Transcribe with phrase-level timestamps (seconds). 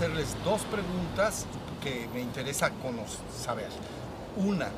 [0.00, 1.44] hacerles dos preguntas
[1.82, 2.70] que me interesa
[3.38, 3.68] saber.
[4.34, 4.68] Una,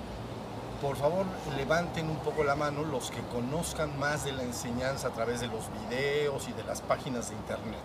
[0.80, 5.10] por favor levanten un poco la mano los que conozcan más de la enseñanza a
[5.12, 7.78] través de los videos y de las páginas de internet.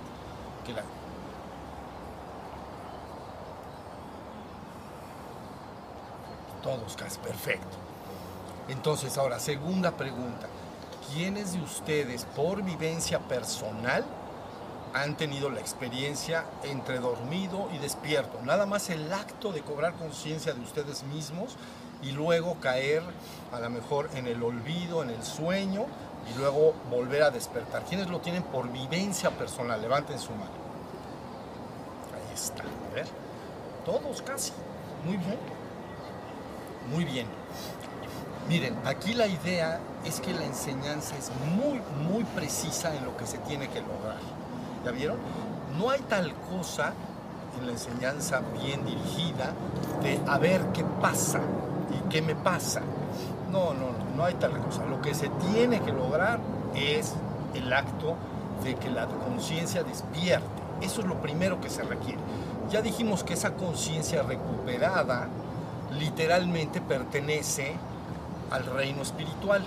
[0.65, 0.81] Que la...
[6.63, 7.77] Todos casi, perfecto.
[8.67, 10.47] Entonces, ahora, segunda pregunta.
[11.13, 14.03] ¿Quiénes de ustedes, por vivencia personal,
[14.93, 18.39] han tenido la experiencia entre dormido y despierto?
[18.43, 21.55] Nada más el acto de cobrar conciencia de ustedes mismos
[22.01, 23.03] y luego caer
[23.51, 25.85] a lo mejor en el olvido, en el sueño
[26.33, 27.83] y luego volver a despertar.
[27.85, 29.81] ¿Quiénes lo tienen por vivencia personal?
[29.81, 30.51] Levanten su mano.
[32.13, 32.63] Ahí está.
[32.63, 33.07] A ver.
[33.85, 34.51] Todos casi.
[35.05, 35.37] Muy bien.
[36.91, 37.27] Muy bien.
[38.47, 43.27] Miren, aquí la idea es que la enseñanza es muy, muy precisa en lo que
[43.27, 44.19] se tiene que lograr.
[44.87, 45.17] ¿Ya vieron?
[45.77, 46.93] No hay tal cosa
[47.59, 49.51] en la enseñanza bien dirigida
[50.01, 51.41] de a ver qué pasa
[51.91, 52.79] y qué me pasa.
[53.51, 54.85] No, no, no, no hay tal cosa.
[54.85, 56.39] Lo que se tiene que lograr
[56.73, 57.15] es
[57.53, 58.15] el acto
[58.63, 60.47] de que la conciencia despierte.
[60.79, 62.19] Eso es lo primero que se requiere.
[62.71, 65.27] Ya dijimos que esa conciencia recuperada
[65.99, 67.75] literalmente pertenece
[68.51, 69.65] al reino espiritual.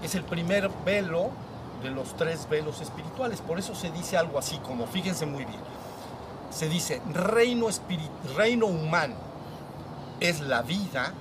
[0.00, 1.30] es el primer velo
[1.82, 3.40] de los tres velos espirituales.
[3.40, 5.60] Por eso se dice algo así como, fíjense muy bien,
[6.50, 7.68] se dice reino,
[8.36, 9.14] reino humano
[10.20, 11.12] es la vida,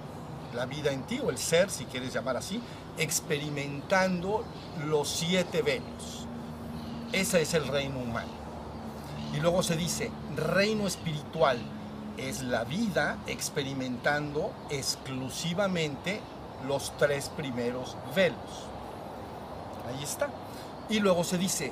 [0.53, 2.61] la vida en ti o el ser, si quieres llamar así,
[2.97, 4.43] experimentando
[4.85, 6.25] los siete velos.
[7.11, 8.39] Ese es el reino humano.
[9.33, 11.59] Y luego se dice reino espiritual
[12.19, 16.19] es la vida experimentando exclusivamente
[16.67, 18.67] los tres primeros velos.
[19.87, 20.29] Ahí está.
[20.89, 21.71] Y luego se dice,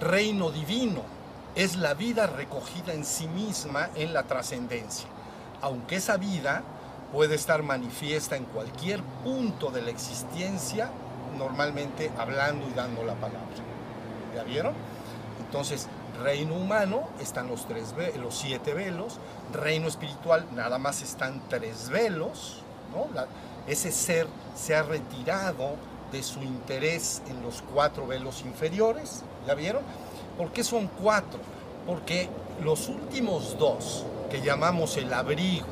[0.00, 1.02] reino divino
[1.54, 5.06] es la vida recogida en sí misma en la trascendencia,
[5.60, 6.62] aunque esa vida
[7.12, 10.90] puede estar manifiesta en cualquier punto de la existencia,
[11.36, 13.40] normalmente hablando y dando la palabra.
[14.34, 14.74] ¿Ya vieron?
[15.44, 15.88] Entonces,
[16.22, 19.18] reino humano están los, tres, los siete velos,
[19.52, 22.62] reino espiritual nada más están tres velos,
[22.94, 23.06] ¿no?
[23.66, 25.76] ese ser se ha retirado
[26.12, 29.82] de su interés en los cuatro velos inferiores, ¿ya vieron?
[30.36, 31.40] ¿Por qué son cuatro?
[31.86, 32.28] Porque
[32.62, 35.66] los últimos dos, que llamamos el abrigo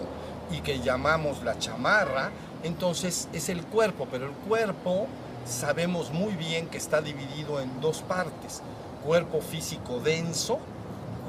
[0.50, 2.30] y que llamamos la chamarra,
[2.62, 5.06] entonces es el cuerpo, pero el cuerpo
[5.46, 8.62] sabemos muy bien que está dividido en dos partes,
[9.04, 10.58] cuerpo físico denso,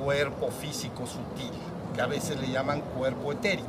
[0.04, 1.52] cuerpo físico sutil,
[1.94, 3.68] que a veces le llaman cuerpo etérico.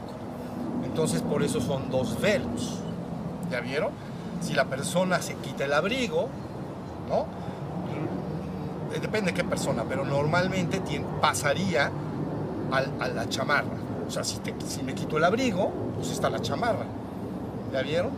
[0.85, 2.79] Entonces por eso son dos velos.
[3.51, 3.91] ¿Ya vieron?
[4.43, 6.29] Si la persona se quita el abrigo,
[7.09, 7.27] ¿no?
[8.95, 10.83] Eh, depende de qué persona, pero normalmente
[11.21, 11.91] pasaría
[12.71, 13.77] a la chamarra.
[14.07, 16.87] O sea, si, si me quito el abrigo, pues está la chamarra.
[17.73, 18.11] ¿Ya vieron?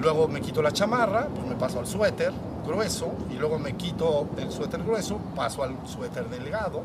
[0.00, 2.32] Luego me quito la chamarra, pues me paso al suéter
[2.66, 6.82] grueso, y luego me quito el suéter grueso, paso al suéter delgado,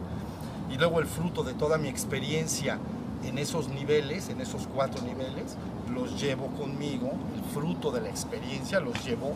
[0.71, 2.77] y luego el fruto de toda mi experiencia
[3.23, 5.55] en esos niveles, en esos cuatro niveles,
[5.95, 9.33] los llevo conmigo, el fruto de la experiencia los llevo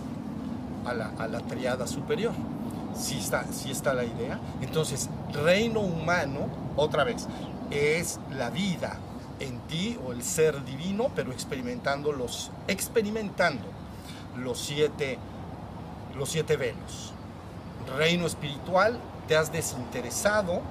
[0.86, 2.34] a la, a la triada superior.
[2.96, 4.40] Si está, si está la idea.
[4.62, 7.28] Entonces, reino humano, otra vez,
[7.72, 8.98] es la vida
[9.40, 13.66] en ti o el ser divino, pero experimentando los, experimentando
[14.38, 15.18] los siete,
[16.18, 17.14] los siete velos.
[17.98, 20.62] Reino espiritual, te has desinteresado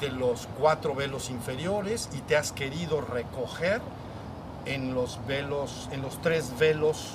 [0.00, 3.80] de los cuatro velos inferiores y te has querido recoger
[4.66, 7.14] en los velos, en los tres velos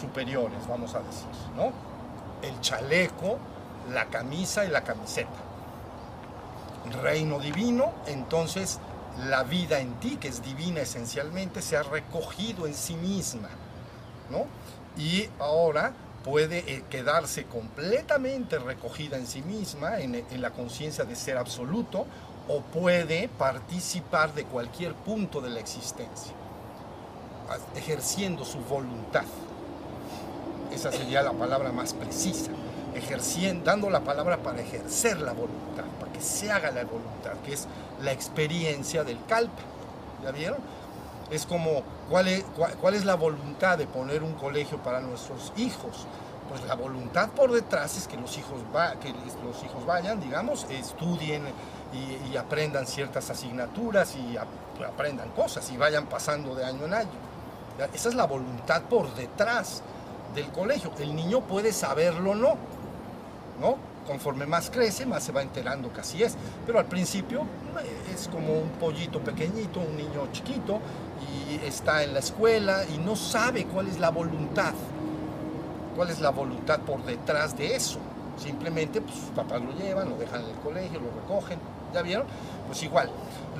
[0.00, 1.26] superiores, vamos a decir,
[1.56, 1.72] ¿no?
[2.42, 3.38] El chaleco,
[3.92, 5.30] la camisa y la camiseta.
[7.02, 8.78] Reino divino, entonces
[9.28, 13.48] la vida en ti, que es divina esencialmente, se ha recogido en sí misma,
[14.30, 14.46] ¿no?
[14.96, 15.92] Y ahora
[16.24, 22.06] puede eh, quedarse completamente recogida en sí misma, en, la conciencia de ser absoluto,
[22.48, 26.32] o puede participar de cualquier punto de la existencia,
[27.74, 29.24] ejerciendo su voluntad.
[30.72, 32.52] Esa sería la palabra más precisa,
[32.94, 37.54] ejerciendo, dando la palabra para ejercer la voluntad, para que se haga la voluntad, que
[37.54, 37.66] es
[38.02, 39.62] la experiencia del kalpa.
[40.22, 40.58] ¿Ya vieron?
[41.30, 42.44] Es como, ¿cuál es,
[42.80, 46.06] cuál, es la voluntad de poner un colegio para nuestros hijos?
[46.48, 49.10] Pues la voluntad por detrás es que los hijos, va, que
[49.44, 51.44] los hijos vayan, digamos, estudien
[51.92, 57.29] y, aprendan ciertas asignaturas y aprendan cosas y vayan pasando de año en año.
[57.86, 59.82] Esa es la voluntad por detrás
[60.34, 60.90] del colegio.
[60.98, 62.56] El niño puede saberlo o no,
[63.60, 63.90] ¿no?
[64.06, 66.36] conforme más crece, más se va enterando que así es.
[66.66, 70.80] Pero al principio eh, es como un pollito pequeñito, un niño chiquito,
[71.20, 74.72] y está en la escuela y no sabe cuál es la voluntad,
[75.94, 77.98] cuál es la voluntad por detrás de eso.
[78.36, 81.58] Simplemente pues, sus papás lo llevan, lo dejan en el colegio, lo recogen,
[81.92, 82.26] ¿ya vieron?
[82.66, 83.10] Pues igual,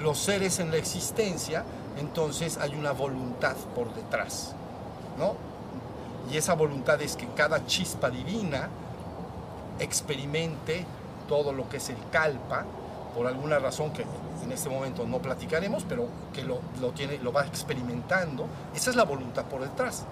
[0.03, 1.65] los seres en la existencia,
[1.99, 4.55] entonces hay una voluntad por detrás,
[5.19, 5.35] ¿no?
[6.31, 8.69] Y esa voluntad es que cada chispa divina
[9.81, 10.85] experimente
[11.29, 12.65] todo lo que es el kalpa,
[13.15, 14.05] por alguna razón que
[14.43, 16.61] en este momento no platicaremos, pero que lo,
[16.93, 18.47] tiene, lo va experimentando.
[18.75, 20.05] Esa es la voluntad por detrás.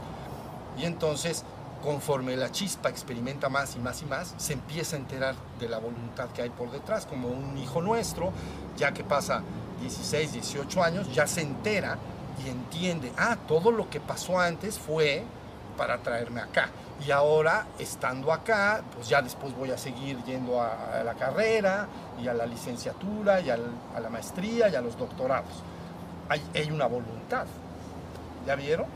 [0.77, 1.45] Y entonces,
[1.83, 5.79] conforme la chispa experimenta más y más y más, se empieza a enterar de la
[5.79, 8.33] voluntad que hay por detrás, como un hijo nuestro,
[8.77, 9.43] ya que pasa
[9.81, 11.99] 16, 18 años, ya se entera
[12.45, 15.25] y entiende, ah, todo lo que pasó antes fue
[15.77, 16.71] para traerme acá.
[17.07, 21.87] Y ahora, estando acá, pues ya después voy a seguir yendo a, la carrera
[22.21, 25.63] y a la licenciatura y a la maestría y a los doctorados.
[26.29, 27.47] Hay, hay una voluntad,
[28.47, 28.87] ¿ya vieron?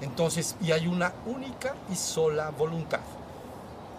[0.00, 3.00] Entonces, y hay una única y sola voluntad,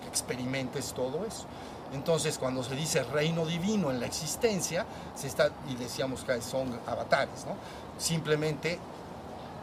[0.01, 1.45] que experimentes todo eso.
[1.93, 4.85] Entonces, cuando se dice reino divino en la existencia,
[5.15, 7.55] se está, y decíamos que son avatares, ¿no?
[7.97, 8.79] Simplemente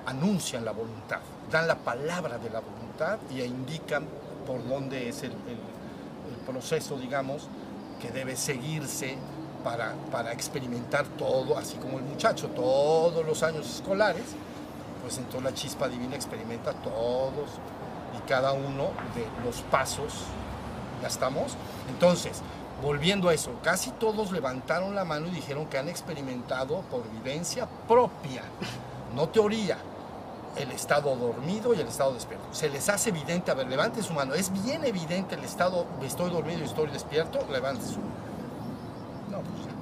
[0.06, 1.20] anuncian la voluntad,
[1.50, 4.04] dan la palabra de la voluntad y indican
[4.46, 5.32] por dónde es el,
[6.46, 7.46] proceso, digamos,
[8.00, 9.16] que debe seguirse
[9.62, 14.24] para, para, experimentar todo, así como el muchacho, todos los años escolares,
[15.02, 17.48] pues entonces la chispa divina experimenta todos
[18.18, 20.24] y cada uno de los pasos,
[21.02, 21.52] ya estamos.
[21.90, 22.40] Entonces,
[22.82, 27.68] volviendo a eso, casi todos levantaron la mano y dijeron que han experimentado por vivencia
[27.86, 28.42] propia,
[29.14, 29.78] no teoría,
[30.56, 32.46] el estado dormido y el estado despierto.
[32.52, 36.30] Se les hace evidente, a ver, levante su mano, es bien evidente el estado, estoy
[36.30, 38.22] dormido y estoy despierto, levante su mano.
[39.30, 39.72] No, pues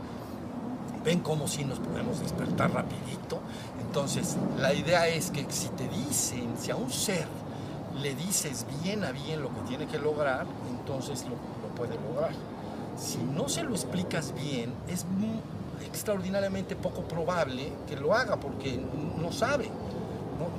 [1.05, 3.41] Ven cómo si nos podemos despertar rapidito.
[3.81, 7.27] Entonces, la idea es que si te dicen, si a un ser
[8.01, 11.31] le dices bien a bien lo que tiene que lograr, entonces lo,
[11.67, 12.33] lo puede lograr.
[12.97, 15.07] Si no se lo explicas bien, es
[15.87, 18.81] extraordinariamente poco probable que lo haga porque
[19.21, 19.71] no sabe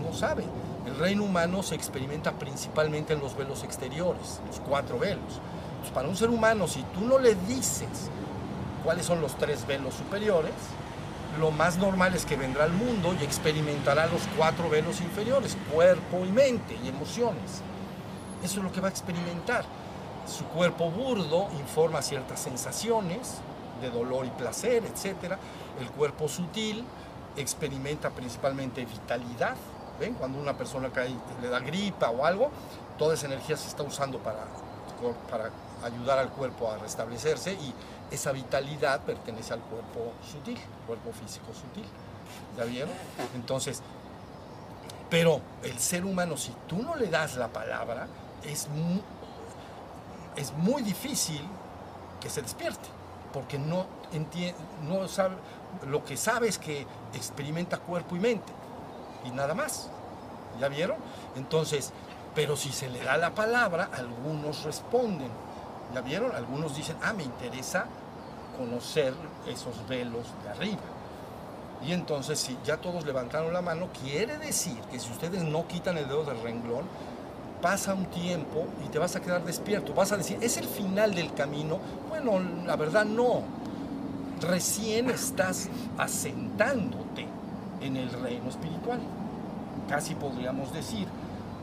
[0.04, 0.44] no, sabe.
[0.86, 5.40] El reino humano se experimenta principalmente en los velos exteriores, los cuatro velos.
[5.94, 8.10] para un ser humano, si tú no le dices
[8.84, 10.54] cuáles son los tres velos superiores,
[11.40, 16.26] lo más normal es que vendrá al mundo y experimentará los cuatro velos inferiores, cuerpo
[16.26, 17.62] y mente y emociones.
[18.44, 19.64] Eso es lo que va a experimentar.
[20.28, 23.38] Su cuerpo burdo informa ciertas sensaciones
[23.82, 25.36] de dolor y placer, etc.
[25.80, 26.84] El cuerpo sutil
[27.38, 29.56] experimenta principalmente vitalidad.
[30.00, 30.16] ¿Ven?
[30.16, 32.50] Cuando una persona cae, le da gripa o algo,
[32.98, 34.46] toda esa energía se está usando para,
[35.30, 35.52] para
[35.84, 37.74] ayudar al cuerpo a restablecerse y
[38.12, 41.86] esa vitalidad pertenece al cuerpo sutil, cuerpo físico sutil.
[42.58, 42.94] ¿Ya vieron?
[43.36, 43.82] Entonces,
[45.10, 48.08] pero el ser humano, si tú no le das la palabra,
[48.44, 48.68] es
[50.36, 51.42] es muy difícil
[52.22, 52.88] que se despierte,
[53.34, 54.56] porque no, entiende,
[54.88, 55.36] no sabe,
[55.88, 58.54] lo que sabe es que experimenta cuerpo y mente
[59.26, 59.90] y nada más.
[60.60, 60.98] ¿Ya vieron?
[61.36, 61.92] Entonces,
[62.36, 65.30] pero si se le da la palabra, algunos responden.
[65.94, 66.34] ¿Ya vieron?
[66.36, 67.86] Algunos dicen, ah, me interesa
[68.58, 69.14] conocer
[69.48, 70.82] esos velos de arriba.
[71.86, 75.98] Y entonces, si ya todos levantaron la mano, quiere decir que si ustedes no quitan
[75.98, 76.86] el dedo del renglón,
[77.62, 79.94] pasa un tiempo y te vas a quedar despierto.
[79.94, 81.80] Vas a decir, ¿es el final del camino?
[82.10, 83.44] Bueno, la verdad no
[84.42, 87.28] recién estás asentándote
[87.82, 89.00] en el reino espiritual.
[89.88, 91.08] Casi podríamos decir,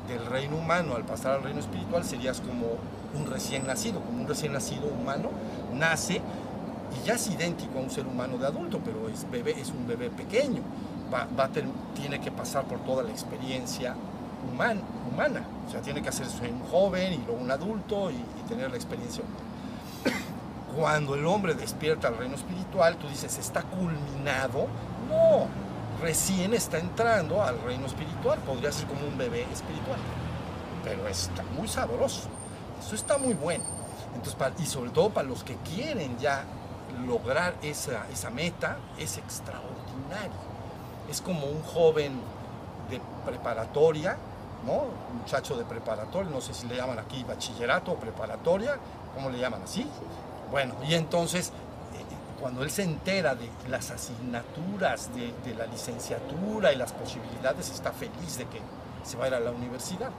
[0.08, 2.66] del reino humano al pasar al reino espiritual serías como
[3.14, 5.30] un recién nacido, como un recién nacido humano,
[5.74, 6.20] nace
[6.96, 9.86] y ya es idéntico a un ser humano de adulto, pero es, bebé, es un
[9.86, 10.62] bebé pequeño,
[11.12, 11.48] va,
[11.94, 13.94] tiene que pasar por toda la experiencia
[14.50, 18.70] humana, o sea, tiene que hacerse un joven y luego un adulto y, y tener
[18.70, 20.18] la experiencia humana.
[20.76, 24.66] Cuando el hombre despierta al reino espiritual, tú dices, ¿está culminado?
[25.08, 25.48] No,
[26.00, 29.98] recién está entrando al reino espiritual, podría ser como un bebé espiritual,
[30.84, 32.28] pero está muy sabroso,
[32.80, 33.64] eso está muy bueno.
[34.14, 36.44] Entonces, y sobre todo para los que quieren ya
[37.06, 40.48] lograr esa, esa meta, es extraordinario.
[41.10, 42.20] Es como un joven
[42.90, 44.16] de preparatoria,
[44.66, 44.84] ¿no?
[45.10, 48.76] Un muchacho de preparatoria, no sé si le llaman aquí bachillerato o preparatoria,
[49.14, 49.86] ¿cómo le llaman así?
[50.50, 52.04] Bueno, y entonces, eh,
[52.40, 58.38] cuando él se entera de las asignaturas de, la licenciatura y las posibilidades, está feliz
[58.38, 58.60] de que
[59.04, 60.10] se va a ir a la universidad.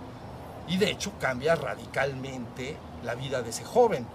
[0.67, 4.05] Y de hecho cambia radicalmente la vida de ese joven,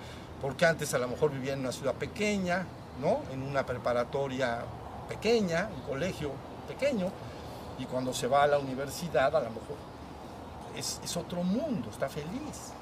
[0.45, 2.67] porque antes a lo mejor vivía en una ciudad pequeña,
[3.01, 3.23] ¿no?
[3.33, 4.59] En una preparatoria
[5.09, 6.33] pequeña, un colegio
[6.69, 7.07] pequeño,
[7.79, 9.77] y cuando se va a la universidad a lo mejor
[10.77, 12.75] es, es otro mundo, está feliz.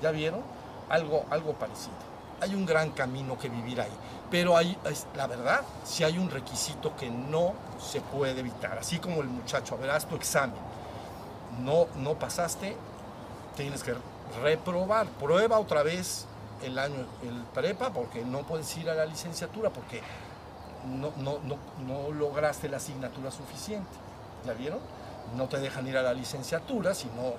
[0.00, 0.40] ¿Ya vieron?
[0.88, 1.92] Algo, algo parecido.
[2.40, 3.92] Hay un gran camino que vivir ahí,
[4.30, 4.74] pero hay,
[5.14, 9.74] la verdad, si hay un requisito que no se puede evitar, así como el muchacho,
[9.74, 10.56] a ver, haz tu examen,
[11.60, 12.74] no, no pasaste,
[13.54, 13.94] tienes que
[14.42, 16.26] reprobar, prueba otra vez
[16.62, 20.02] el año, el prepa, porque no puedes ir a la licenciatura, porque
[20.86, 23.90] no, no, no, no lograste la asignatura suficiente.
[24.44, 24.80] ¿Ya vieron?
[25.36, 27.34] No te dejan ir a la licenciatura si no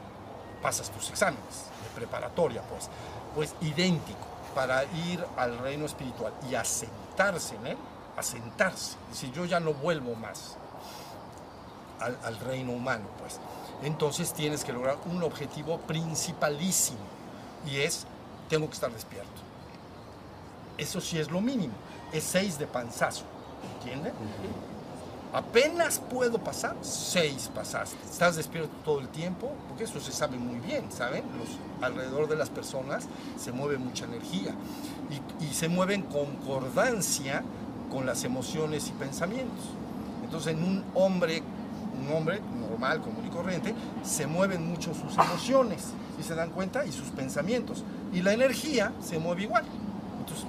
[0.61, 2.89] pasas tus exámenes de preparatoria, pues.
[3.35, 4.25] Pues idéntico,
[4.55, 7.77] para ir al reino espiritual y asentarse en él,
[8.17, 8.95] asentarse.
[9.09, 10.57] Decir, yo ya no vuelvo más
[11.99, 13.39] al, al reino humano, pues.
[13.83, 16.99] Entonces tienes que lograr un objetivo principalísimo
[17.65, 18.05] y es,
[18.49, 19.29] tengo que estar despierto.
[20.77, 21.73] Eso sí es lo mínimo,
[22.11, 23.23] es seis de panzazo,
[23.79, 24.13] ¿entienden?
[25.33, 27.97] Apenas puedo pasar, seis pasaste.
[28.05, 31.23] Estás despierto todo el tiempo, porque eso se sabe muy bien, ¿saben?
[31.39, 31.49] Los,
[31.83, 33.07] alrededor de las personas
[33.37, 34.53] se mueve mucha energía
[35.09, 37.43] y, y se mueve en concordancia
[37.91, 39.65] con las emociones y pensamientos.
[40.23, 41.43] Entonces, en un hombre,
[41.99, 43.73] un hombre normal, común y corriente,
[44.03, 47.83] se mueven mucho sus emociones, se dan cuenta, y sus pensamientos.
[48.11, 49.65] Y la energía se mueve igual.
[50.19, 50.45] Entonces,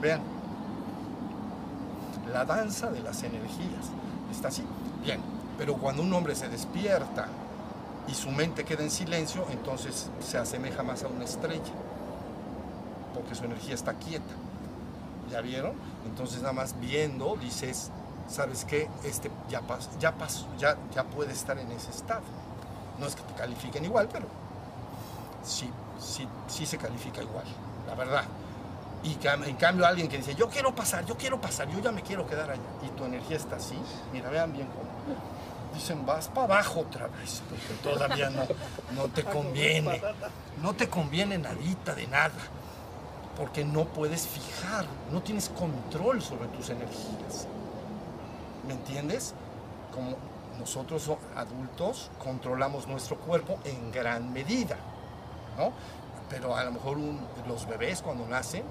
[0.00, 0.20] vean,
[2.32, 3.90] la danza de las energías.
[4.30, 4.62] Está así.
[5.02, 5.20] Bien,
[5.58, 7.26] pero cuando un hombre se despierta
[8.08, 11.72] y su mente queda en silencio, entonces se asemeja más a una estrella,
[13.14, 14.34] porque su energía está quieta.
[15.30, 15.72] ¿Ya vieron?
[16.06, 17.90] Entonces nada más viendo dices,
[18.28, 18.88] ¿sabes qué?
[19.04, 22.22] Este ya pasó, ya pasó, ya, ya puede estar en ese estado.
[22.98, 24.26] No es que te califiquen igual, pero
[25.42, 27.44] sí, sí, sí se califica igual,
[27.86, 28.24] la verdad.
[29.02, 32.02] Y en cambio alguien que dice, yo quiero pasar, yo quiero pasar, yo ya me
[32.02, 32.60] quiero quedar allá.
[32.86, 33.76] Y tu energía está así,
[34.12, 34.90] mira, vean bien cómo.
[35.74, 38.42] Dicen, vas para abajo otra vez, porque todavía no,
[38.94, 40.02] no te conviene.
[40.60, 42.34] No te conviene nadita de nada,
[43.38, 47.46] porque no puedes fijar, no tienes control sobre tus energías.
[48.66, 49.32] ¿Me entiendes?
[49.94, 50.16] Como
[50.58, 54.76] nosotros so- adultos controlamos nuestro cuerpo en gran medida,
[55.56, 55.72] ¿no?
[56.28, 56.98] Pero a lo mejor
[57.48, 58.64] los bebés cuando nacen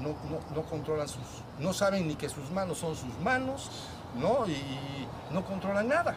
[0.00, 1.22] no, controlan sus,
[1.58, 3.70] no saben ni que sus manos son sus manos,
[4.16, 4.46] ¿no?
[4.46, 6.14] Y no controlan nada.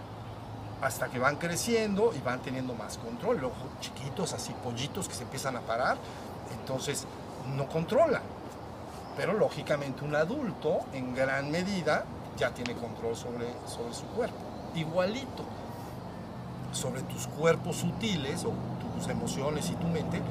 [0.82, 3.40] Hasta que van creciendo y van teniendo más control.
[3.40, 5.98] Luego chiquitos, así pollitos que se empiezan a parar,
[6.60, 7.06] entonces
[7.56, 8.22] no controlan.
[9.16, 12.06] Pero lógicamente un adulto en gran medida
[12.38, 14.38] ya tiene control sobre, sobre su cuerpo.
[14.76, 15.44] Igualito
[16.72, 18.52] sobre tus cuerpos sutiles o
[18.96, 20.22] tus emociones y tu mente,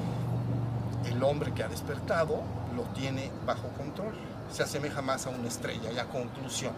[1.05, 2.41] el hombre que ha despertado
[2.75, 4.13] lo tiene bajo control.
[4.51, 6.73] Se asemeja más a una estrella, ya conclusión.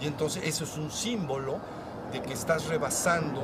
[0.00, 1.58] Y entonces eso es un símbolo
[2.12, 3.40] de que estás rebasando,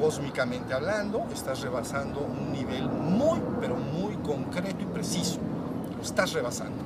[0.00, 5.38] cósmicamente hablando, estás rebasando un nivel muy, pero muy concreto y preciso.
[5.96, 6.82] Lo estás rebasando.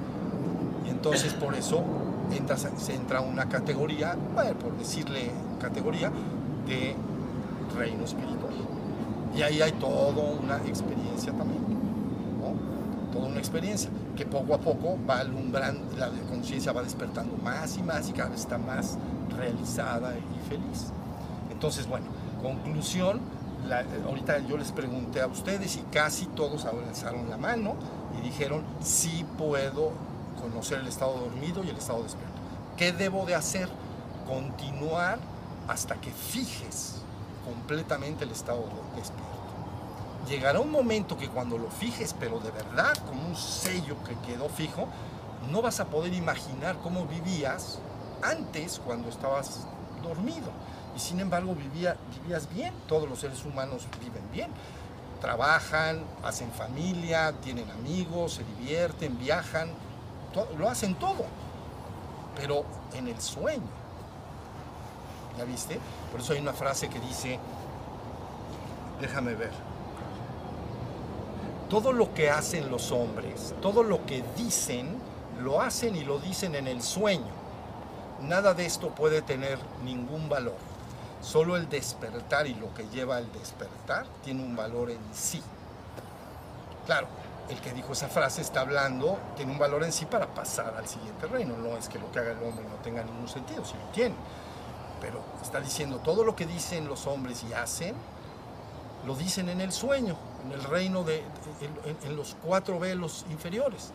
[0.85, 1.83] Y entonces por eso
[2.33, 4.17] entras, se entra una categoría,
[4.61, 5.31] por decirle
[5.61, 6.11] categoría,
[6.67, 6.95] de
[7.77, 8.55] reino espiritual.
[9.37, 11.63] Y ahí hay toda una experiencia también,
[12.41, 13.13] ¿no?
[13.13, 17.83] Toda una experiencia que poco a poco va alumbrando, la conciencia va despertando más y
[17.83, 18.97] más y cada vez está más
[19.37, 20.87] realizada y feliz.
[21.51, 22.07] Entonces, bueno,
[22.43, 23.21] conclusión,
[24.07, 27.75] ahorita yo les pregunté a ustedes y casi todos alzaron la mano
[28.19, 29.93] y dijeron, sí puedo
[30.41, 32.41] conocer el estado dormido y el estado despierto.
[32.79, 33.69] ¿Qué debo de hacer?
[34.27, 35.19] Continuar
[35.69, 37.03] hasta que fijes
[37.47, 38.65] completamente el estado
[38.97, 39.37] despierto.
[40.29, 44.49] Llegará un momento que cuando lo fijes, pero de verdad, como un sello que quedó
[44.49, 44.89] fijo,
[45.51, 47.79] no vas a poder imaginar cómo vivías
[48.23, 49.67] antes cuando estabas
[50.03, 50.51] dormido.
[50.97, 54.51] Y sin embargo vivía, vivías bien, todos los seres humanos viven bien.
[55.21, 59.69] Trabajan, hacen familia, tienen amigos, se divierten, viajan,
[60.59, 61.25] lo hacen todo.
[62.37, 63.86] Pero en el sueño,
[65.37, 65.79] ¿ya viste?
[66.11, 67.39] Por eso hay una frase que dice,
[69.01, 69.53] déjame ver,
[71.69, 74.97] todo lo que hacen los hombres, todo lo que dicen,
[75.43, 77.35] lo hacen y lo dicen en el sueño.
[78.23, 80.57] Nada de esto puede tener ningún valor.
[81.21, 85.43] Solo el despertar y lo que lleva al despertar tiene un valor en sí.
[86.87, 87.09] Claro,
[87.49, 90.87] el que dijo esa frase está hablando, tiene un valor en sí para pasar al
[90.87, 91.57] siguiente reino.
[91.57, 94.15] No es que lo que haga el hombre no tenga ningún sentido, si lo tiene.
[95.01, 97.95] Pero está diciendo todo lo que dicen los hombres y hacen,
[99.07, 100.17] lo dicen en el sueño.
[100.45, 101.25] en el reino de,
[102.05, 103.91] en, los cuatro velos inferiores.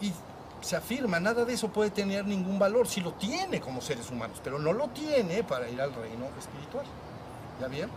[0.00, 0.12] Y
[0.60, 4.40] se afirma, nada de eso puede tener ningún valor, si lo tiene como seres humanos,
[4.42, 6.84] pero no lo tiene para ir al reino espiritual.
[7.60, 7.88] ¿Ya bien?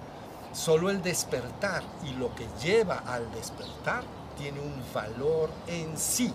[0.53, 4.03] Solo el despertar y lo que lleva al despertar
[4.37, 6.31] tiene un valor en sí.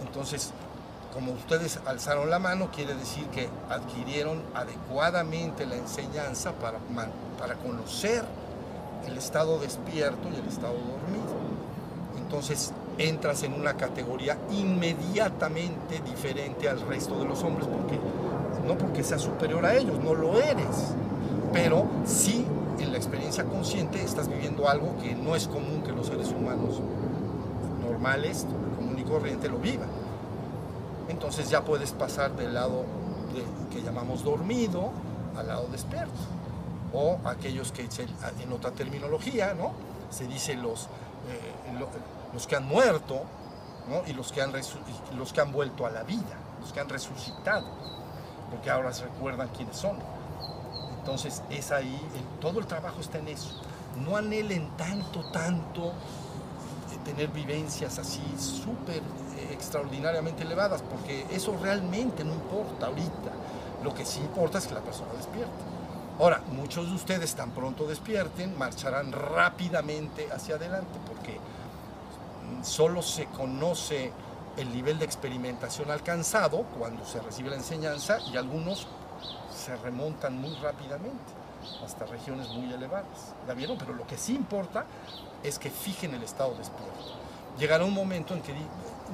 [0.00, 0.52] Entonces,
[1.12, 6.78] como ustedes alzaron la mano, quiere decir que adquirieron adecuadamente la enseñanza para,
[7.38, 8.24] para conocer
[9.06, 11.32] el estado despierto y el estado dormido.
[12.16, 17.98] Entonces, entras en una categoría inmediatamente diferente al resto de los hombres, porque
[18.66, 20.94] no porque seas superior a ellos, no lo eres,
[21.52, 22.46] pero sí
[22.78, 26.80] en la experiencia consciente estás viviendo algo que no es común que los seres humanos
[27.82, 30.01] normales, común y corriente, lo vivan.
[31.12, 32.86] Entonces ya puedes pasar del lado
[33.70, 34.90] que llamamos dormido
[35.36, 36.10] al lado despierto.
[36.94, 39.72] O aquellos que en otra terminología, ¿no?
[40.10, 40.84] Se dice los,
[41.28, 41.86] eh,
[42.32, 43.22] los que han muerto
[44.06, 44.52] y los que han,
[45.16, 47.66] los que han vuelto a la vida, los que han resucitado,
[48.50, 49.98] porque ahora se recuerdan quiénes son.
[50.98, 52.00] Entonces es ahí,
[52.40, 53.60] todo el trabajo está en eso.
[54.02, 59.02] No anhelen tanto, tanto eh, tener vivencias así súper
[59.62, 63.30] extraordinariamente elevadas, porque eso realmente no importa ahorita.
[63.82, 65.50] Lo que sí importa es que la persona despierte.
[66.18, 71.38] Ahora, muchos de ustedes tan pronto despierten, marcharán rápidamente hacia adelante, porque
[72.62, 74.12] solo se conoce
[74.56, 78.86] el nivel de experimentación alcanzado cuando se recibe la enseñanza y algunos
[79.56, 81.32] se remontan muy rápidamente
[81.84, 83.34] hasta regiones muy elevadas.
[83.46, 83.78] ¿La vieron?
[83.78, 84.84] Pero lo que sí importa
[85.42, 87.16] es que fijen el estado despierto.
[87.58, 88.52] Llegará un momento en que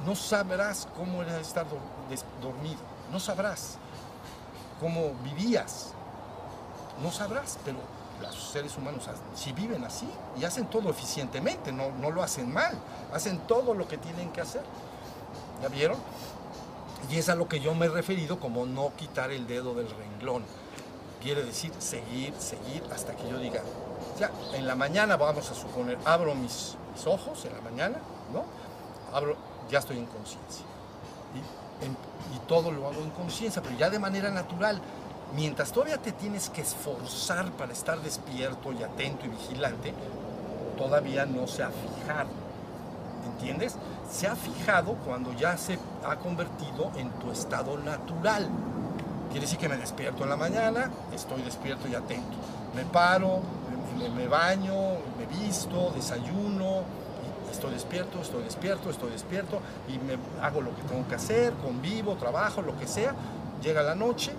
[0.05, 1.65] no sabrás cómo era estar
[2.41, 2.79] dormido,
[3.11, 3.77] no sabrás
[4.79, 5.93] cómo vivías,
[7.03, 7.77] no sabrás, pero
[8.21, 10.09] los seres humanos si viven así
[10.39, 12.77] y hacen todo eficientemente, no, no lo hacen mal,
[13.13, 14.63] hacen todo lo que tienen que hacer.
[15.61, 15.97] ¿Ya vieron?
[17.09, 19.89] Y es a lo que yo me he referido como no quitar el dedo del
[19.89, 20.43] renglón.
[21.21, 23.61] Quiere decir seguir, seguir hasta que yo diga,
[24.19, 27.97] ya, en la mañana vamos a suponer, abro mis, ojos en la mañana,
[28.33, 28.43] ¿no?
[29.15, 29.37] Abro,
[29.69, 30.65] ya estoy en conciencia.
[31.85, 34.81] Y, todo lo hago en conciencia, pero ya de manera natural
[35.35, 39.93] mientras todavía te tienes que esforzar para estar despierto y atento y vigilante,
[40.75, 42.29] todavía no se ha fijado.
[43.33, 43.75] ¿Entiendes?
[44.11, 48.49] Se ha fijado cuando ya se ha convertido en tu estado natural.
[49.29, 52.35] Quiere decir que me despierto en la mañana, estoy despierto y atento.
[52.75, 53.41] Me paro,
[54.15, 54.73] me, baño,
[55.17, 56.58] me visto, desayuno,
[57.59, 62.15] estoy despierto, estoy despierto, estoy despierto y me hago lo que tengo que hacer, convivo,
[62.15, 63.13] trabajo, lo que sea.
[63.61, 64.31] Llega la noche,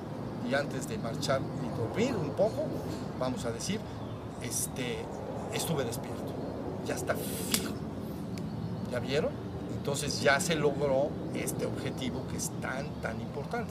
[0.48, 2.64] y antes de marchar y dormir un poco,
[3.18, 3.78] vamos a decir,
[4.42, 5.04] este,
[5.52, 6.33] estuve despierto.
[6.87, 7.74] Ya está fijo.
[8.90, 9.33] ¿Ya vieron?
[9.76, 13.70] Entonces ya se logró este objetivo que es tan, tan importante.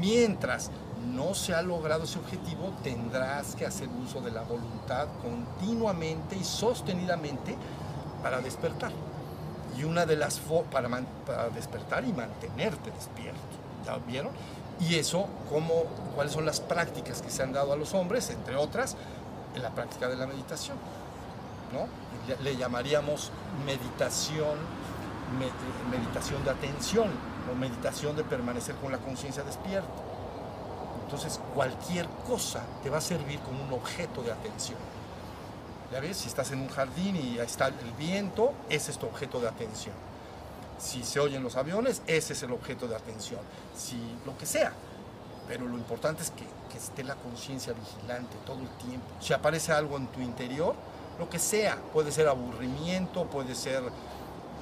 [0.00, 0.70] Mientras
[1.14, 6.44] no se ha logrado ese objetivo, tendrás que hacer uso de la voluntad continuamente y
[6.44, 7.56] sostenidamente
[8.26, 8.90] para despertar.
[9.78, 10.40] Y una de las
[10.72, 10.88] para,
[11.24, 13.38] para despertar y mantenerte despierto.
[13.86, 14.32] ¿Ya vieron?
[14.80, 15.84] Y eso, cómo,
[16.16, 18.96] cuáles son las prácticas que se han dado a los hombres, entre otras,
[19.54, 20.76] en la práctica de la meditación.
[21.72, 21.86] ¿no?
[22.42, 23.30] Le llamaríamos
[23.64, 24.58] meditación,
[25.88, 27.10] meditación de atención
[27.48, 29.88] o meditación de permanecer con la conciencia despierta.
[31.04, 34.95] Entonces, cualquier cosa te va a servir como un objeto de atención.
[35.92, 39.40] Ya ves, si estás en un jardín y está el viento, ese es tu objeto
[39.40, 39.94] de atención
[40.78, 43.40] si se oyen los aviones, ese es el objeto de atención.
[43.76, 44.72] Si lo que sea.
[45.48, 49.06] Pero lo importante es que, que esté la conciencia vigilante todo el tiempo.
[49.20, 50.74] Si aparece algo en tu interior,
[51.18, 53.82] lo que sea, puede ser aburrimiento, puede ser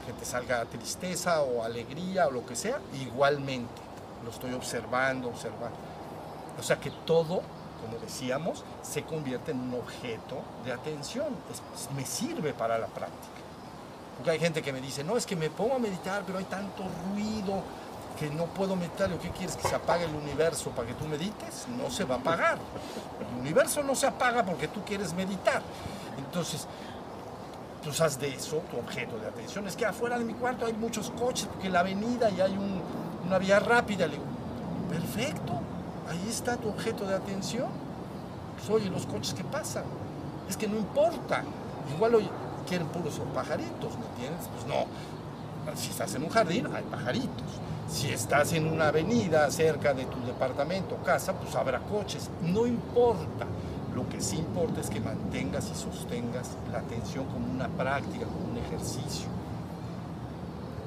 [0.07, 3.81] que te salga tristeza o alegría o lo que sea, igualmente
[4.23, 5.77] lo estoy observando, observando.
[6.59, 7.41] O sea que todo,
[7.85, 11.27] como decíamos, se convierte en un objeto de atención,
[11.94, 13.35] me sirve para la práctica.
[14.16, 16.44] Porque hay gente que me dice, no, es que me pongo a meditar, pero hay
[16.44, 17.62] tanto ruido
[18.18, 19.11] que no puedo meditar.
[19.18, 19.57] ¿Qué quieres?
[19.57, 21.66] ¿Que se apague el universo para que tú medites?
[21.77, 22.59] No se va a apagar.
[23.20, 25.62] El universo no se apaga porque tú quieres meditar.
[26.16, 26.66] Entonces,
[27.83, 29.66] tú haz de eso tu objeto de atención.
[29.66, 32.57] Es que afuera de mi cuarto hay muchos coches, porque la avenida y hay
[33.27, 34.07] una vía rápida.
[34.88, 35.61] Perfecto,
[36.09, 37.69] ahí está tu objeto de atención.
[38.57, 39.85] Pues, oye, los coches que pasan.
[40.49, 41.43] Es que no importa.
[41.95, 42.31] Igual, oye,
[42.67, 44.49] quieren puros pajaritos, ¿me entiendes?
[44.55, 44.87] Pues no.
[45.77, 47.45] Si estás en un jardín, hay pajaritos.
[47.88, 52.31] Si estás en una avenida cerca de tu departamento, casa, pues habrá coches.
[52.43, 53.47] No importa.
[53.95, 58.51] Lo que sí importa es que mantengas y sostengas la atención como una práctica, como
[58.51, 59.29] un ejercicio.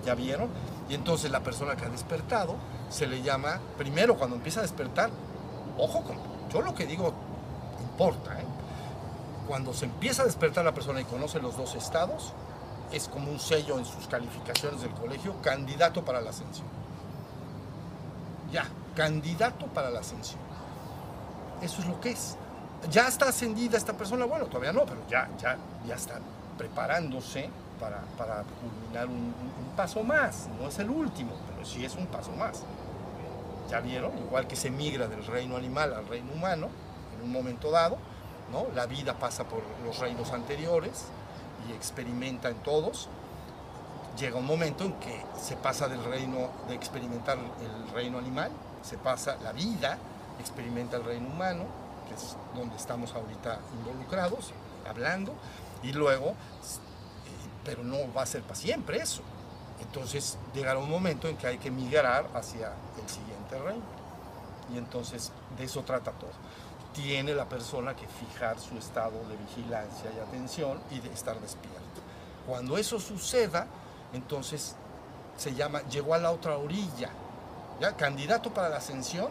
[0.05, 0.49] ¿Ya vieron?
[0.89, 2.55] Y entonces la persona que ha despertado
[2.89, 5.09] se le llama, primero cuando empieza a despertar,
[5.77, 6.17] ojo con,
[6.51, 7.13] yo lo que digo
[7.81, 8.45] importa, ¿eh?
[9.47, 12.33] cuando se empieza a despertar la persona y conoce los dos estados,
[12.91, 16.67] es como un sello en sus calificaciones del colegio, candidato para la ascensión.
[18.51, 20.39] Ya, candidato para la ascensión.
[21.61, 22.37] Eso es lo que es.
[22.89, 26.19] Ya está ascendida esta persona, bueno, todavía no, pero ya, ya, ya está
[26.57, 30.47] preparándose para, para culminar un, un, paso más.
[30.59, 32.63] No es el último, pero sí es un paso más.
[33.69, 34.17] ¿Ya vieron?
[34.17, 36.69] Igual que se migra del reino animal al reino humano
[37.15, 37.97] en un momento dado,
[38.51, 38.67] ¿no?
[38.73, 41.05] La vida pasa por los reinos anteriores
[41.67, 43.09] y experimenta en todos.
[44.17, 48.97] Llega un momento en que se pasa del reino de experimentar el reino animal, se
[48.97, 49.97] pasa la vida,
[50.39, 51.65] experimenta el reino humano,
[52.07, 54.53] que es donde estamos ahorita involucrados,
[54.89, 55.33] hablando,
[55.83, 56.33] y luego,
[57.67, 59.21] pero no va a ser para siempre eso.
[59.81, 63.83] Entonces llegará un momento en que hay que migrar hacia el siguiente reino.
[64.73, 66.31] Y entonces de eso trata todo.
[66.93, 71.77] Tiene la persona que fijar su estado de vigilancia y atención y de estar despierto.
[72.47, 73.67] Cuando eso suceda,
[74.13, 74.75] entonces
[75.35, 77.09] se llama, llegó a la otra orilla,
[77.81, 77.97] ¿ya?
[77.97, 79.27] Candidato para la ascensión,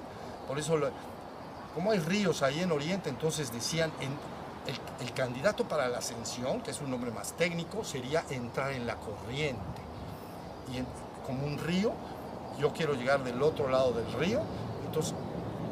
[0.46, 0.90] por eso, lo,
[1.74, 4.10] como hay ríos ahí en Oriente, entonces decían, en,
[4.66, 8.96] el, candidato para la ascensión, que es un nombre más técnico, sería entrar en la
[8.96, 9.86] corriente
[10.72, 10.82] y
[11.26, 11.92] como un río,
[12.58, 14.40] yo quiero llegar del otro lado del río,
[14.86, 15.14] entonces,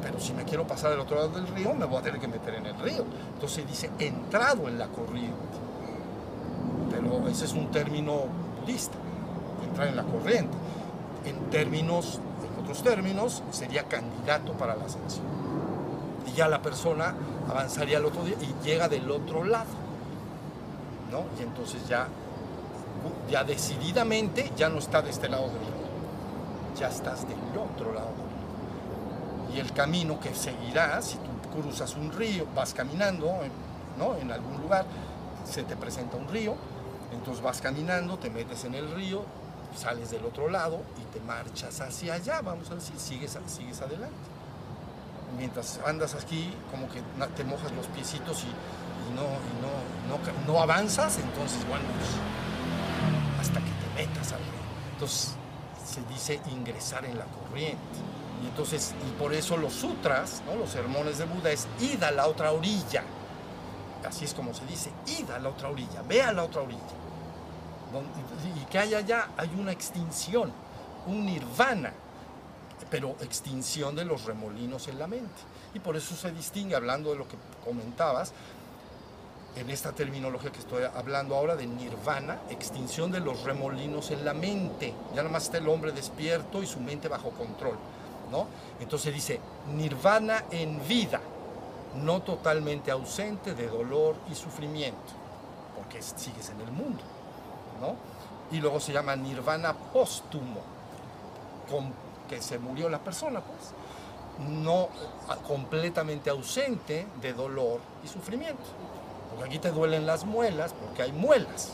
[0.01, 2.27] pero si me quiero pasar del otro lado del río, me voy a tener que
[2.27, 3.05] meter en el río.
[3.33, 5.35] Entonces dice entrado en la corriente.
[6.91, 8.25] Pero ese es un término
[8.59, 8.97] budista,
[9.67, 10.55] entrar en la corriente.
[11.25, 15.25] En términos, en otros términos, sería candidato para la ascensión.
[16.27, 17.15] Y ya la persona
[17.49, 19.69] avanzaría al otro día y llega del otro lado.
[21.11, 21.25] ¿no?
[21.39, 22.07] Y entonces ya
[23.29, 28.09] ya decididamente ya no está de este lado del río, ya estás del otro lado
[28.09, 29.55] del río.
[29.55, 33.31] Y el camino que seguirás, si tú cruzas un río, vas caminando
[33.97, 34.15] ¿no?
[34.15, 34.85] en algún lugar,
[35.45, 36.55] se te presenta un río,
[37.13, 39.23] entonces vas caminando, te metes en el río,
[39.75, 44.15] sales del otro lado y te marchas hacia allá, vamos a decir, sigues, sigues adelante.
[45.37, 47.01] Mientras andas aquí, como que
[47.35, 49.21] te mojas los piecitos y, no,
[49.61, 52.09] no, no, avanzas, entonces, bueno, pues,
[53.41, 54.65] hasta que te metas al río.
[54.93, 55.35] Entonces
[55.85, 57.77] se dice ingresar en la corriente.
[58.43, 60.55] Y entonces, por eso los sutras, ¿no?
[60.55, 63.03] los sermones de Buda es id a la otra orilla.
[64.07, 66.81] Así es como se dice, id a la otra orilla, ve a la otra orilla.
[68.55, 70.51] Y que hay allá, hay una extinción,
[71.07, 71.93] un nirvana,
[72.89, 75.41] pero extinción de los remolinos en la mente.
[75.73, 78.33] Y por eso se distingue, hablando de lo que comentabas,
[79.55, 84.33] en esta terminología que estoy hablando ahora de nirvana, extinción de los remolinos en la
[84.33, 84.93] mente.
[85.11, 87.77] Ya nada más está el hombre despierto y su mente bajo control,
[88.31, 88.47] ¿no?
[88.79, 89.39] Entonces dice
[89.73, 91.21] nirvana en vida,
[91.95, 95.13] no totalmente ausente de dolor y sufrimiento,
[95.75, 97.01] porque sigues en el mundo,
[97.79, 97.95] ¿no?
[98.55, 100.61] Y luego se llama nirvana póstumo,
[101.69, 101.93] con
[102.27, 103.73] que se murió la persona, pues,
[104.49, 104.89] no
[105.47, 108.63] completamente ausente de dolor y sufrimiento.
[109.29, 111.73] Porque aquí te duelen las muelas porque hay muelas.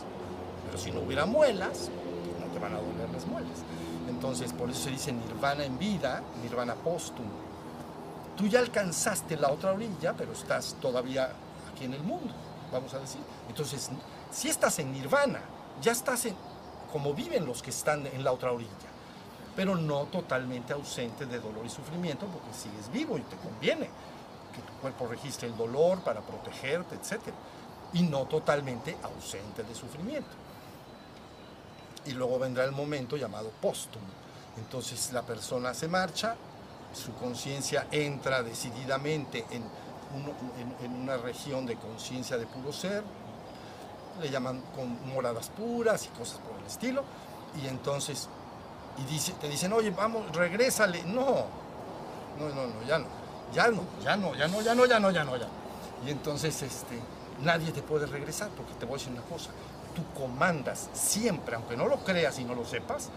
[0.66, 1.90] Pero si no hubiera muelas,
[2.40, 3.64] no te van a doler las muelas.
[4.10, 7.30] Entonces, por eso se dice nirvana en vida, nirvana póstumo.
[8.38, 11.32] Tú ya alcanzaste la otra orilla, pero estás todavía
[11.72, 12.34] aquí en el mundo,
[12.72, 13.22] vamos a decir.
[13.50, 13.90] Entonces,
[14.32, 15.42] si estás en nirvana,
[15.82, 16.36] ya estás en,
[16.92, 18.70] como viven los que están en la otra orilla,
[19.56, 23.90] pero no totalmente ausente de dolor y sufrimiento, porque sigues vivo y te conviene
[24.54, 27.22] que tu cuerpo registre el dolor para protegerte, etc.
[27.94, 30.30] Y no totalmente ausente de sufrimiento.
[32.06, 34.06] Y luego vendrá el momento llamado póstumo.
[34.58, 36.36] Entonces la persona se marcha,
[36.94, 39.64] su conciencia entra decididamente en,
[40.84, 43.04] en una región de conciencia de puro ser,
[44.20, 47.04] le llaman con moradas puras y cosas por el estilo,
[47.62, 48.28] y entonces
[48.98, 51.04] y te dicen, oye, vamos, regrésale.
[51.04, 51.46] No,
[52.40, 53.22] no, no, no, ya no
[53.54, 55.48] ya no, ya no, ya no, ya no, ya no, ya no, ya.
[56.06, 57.00] Y entonces este,
[57.42, 59.52] nadie te puede regresar porque te voy a decir una cosa,
[59.96, 63.10] tú comandas siempre, aunque no lo creas y no lo sepas,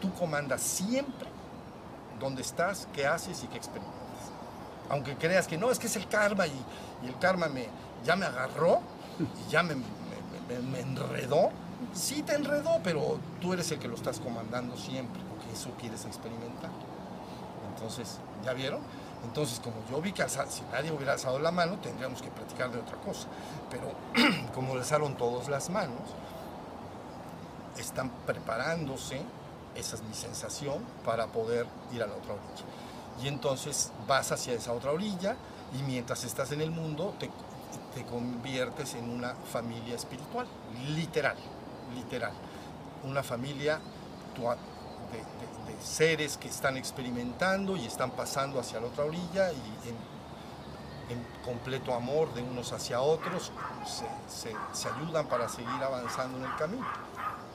[0.00, 1.28] tú comandas siempre
[2.20, 3.96] dónde estás, qué haces y qué experimentas.
[4.90, 6.64] Aunque creas que no, es que es el karma y,
[7.06, 7.66] el karma me,
[8.04, 8.80] ya me agarró
[9.18, 11.50] y ya me, me enredó.
[11.94, 16.04] Sí te enredó, pero tú eres el que lo estás comandando siempre, porque eso quieres
[16.04, 16.70] experimentar.
[17.74, 18.80] Entonces, ¿ya vieron?
[19.24, 22.78] Entonces, como yo vi que si nadie hubiera alzado la mano, tendríamos que platicar de
[22.78, 23.28] otra cosa.
[23.70, 23.92] Pero
[24.54, 26.02] como alzaron todos las manos,
[27.78, 29.22] están preparándose,
[29.74, 33.22] esa es mi sensación, para poder ir a la otra orilla.
[33.22, 35.36] Y entonces vas hacia esa otra orilla
[35.78, 37.30] y mientras estás en el mundo te,
[37.94, 40.46] te conviertes en una familia espiritual,
[40.94, 41.36] literal,
[41.94, 42.32] literal.
[43.04, 43.80] Una familia
[44.36, 50.18] de, seres que están experimentando y están pasando hacia la otra orilla y en,
[51.44, 53.50] completo amor de unos hacia otros
[53.86, 56.86] se ayudan para seguir avanzando en el camino.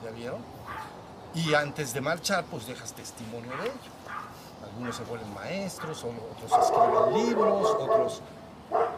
[0.03, 0.41] ¿Ya vieron?
[1.35, 3.91] Y antes de marchar, pues dejas testimonio de ello.
[4.63, 8.21] Algunos se vuelven maestros, otros escriben libros, otros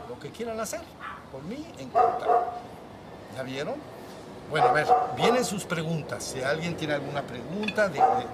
[0.10, 0.82] lo que quieran hacer.
[1.32, 2.46] Por mí, encantado.
[3.36, 3.76] ¿Ya vieron?
[4.50, 6.24] Bueno, a ver, vienen sus preguntas.
[6.24, 8.28] Si alguien tiene alguna pregunta de, de,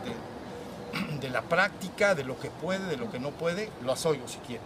[1.00, 4.28] de, de la práctica, de lo que puede, de lo que no puede, lo oigo
[4.28, 4.64] si quiere.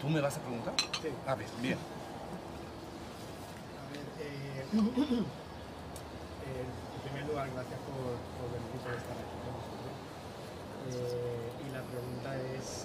[0.00, 0.74] ¿Tú me vas a preguntar?
[1.00, 1.08] Sí.
[1.26, 1.78] A ver, bien.
[3.80, 4.66] A ver, eh,
[6.44, 9.96] eh, en primer lugar, gracias por, por venir por estar aquí con nosotros.
[10.92, 12.84] Eh, y la pregunta es,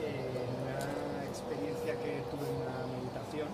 [0.00, 3.48] eh, una experiencia que tuve en una meditación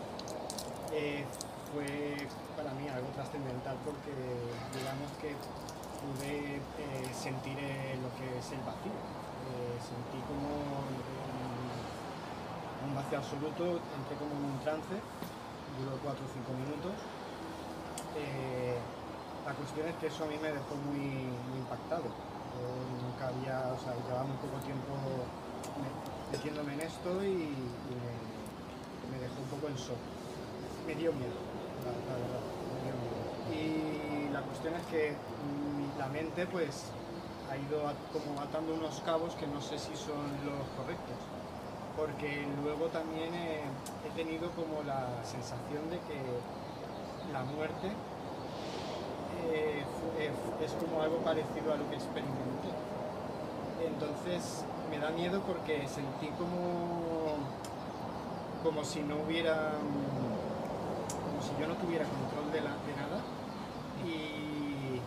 [0.93, 1.25] eh,
[1.73, 4.13] fue para mí algo trascendental porque
[4.77, 5.35] digamos que
[6.03, 8.93] pude eh, sentir eh, lo que es el vacío.
[8.93, 10.49] Eh, sentí como
[10.85, 11.01] un,
[12.89, 14.95] un vacío absoluto, entré como en un trance,
[15.81, 16.93] duró 4 o 5 minutos.
[19.47, 21.27] La cuestión es que eso a mí me dejó muy,
[21.59, 22.05] impactado.
[23.03, 24.93] Nunca había, o sea, llevaba muy poco tiempo
[25.83, 25.91] me-
[26.31, 28.15] metiéndome en esto y, y me,
[29.11, 29.99] me dejó un poco en shock.
[30.87, 31.35] Me dio miedo,
[33.53, 36.85] Y la cuestión es que mm, la mente pues
[37.51, 41.17] ha ido como atando unos cabos que no sé si son los correctos.
[41.97, 46.19] Porque luego también he tenido como la sensación de que
[47.33, 47.89] la muerte
[49.51, 49.83] eh,
[50.19, 50.31] eh,
[50.65, 52.71] es como algo parecido a lo que experimenté.
[53.85, 57.37] Entonces me da miedo porque sentí como,
[58.63, 60.22] como si no hubiera, mm,
[61.43, 63.19] si yo no tuviera control de, la- de nada
[64.07, 65.01] y,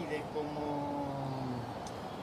[0.00, 1.06] y de cómo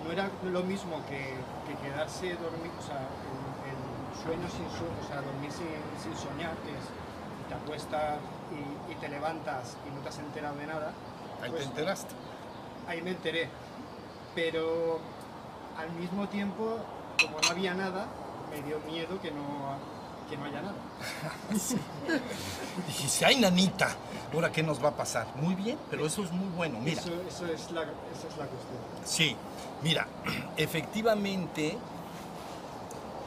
[0.04, 1.36] no era lo mismo que,
[1.68, 5.68] que quedarse dormido, o sea, el, el sueño sin sueño, o sea, dormir sin,
[6.02, 6.86] sin soñar, que es
[7.50, 8.20] te acuestas
[8.54, 10.92] y, y te levantas y no te has enterado de nada.
[11.42, 12.14] Ahí pues, te enteraste.
[12.88, 13.50] ahí me enteré.
[14.36, 15.00] Pero
[15.78, 16.78] al mismo tiempo,
[17.20, 18.06] como no había nada,
[18.52, 19.42] me dio miedo que no,
[20.30, 20.76] que no haya nada.
[22.88, 23.90] Dijiste, ay, nanita,
[24.34, 25.28] ¿ahora qué nos va a pasar?
[25.36, 26.80] Muy bien, pero eso es muy bueno.
[26.80, 28.80] Mira, Eso, eso es la, esa es la cuestión.
[29.04, 29.36] sí,
[29.82, 30.08] mira,
[30.58, 31.78] efectivamente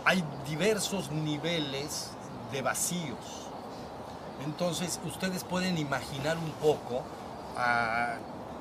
[0.05, 2.11] hay diversos niveles
[2.53, 3.49] de vacíos.
[4.45, 7.03] Entonces, ustedes pueden imaginar un poco
[7.57, 8.17] ah,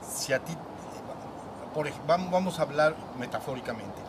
[0.08, 0.56] si a ti,
[1.74, 4.00] por vamos a hablar metafóricamente.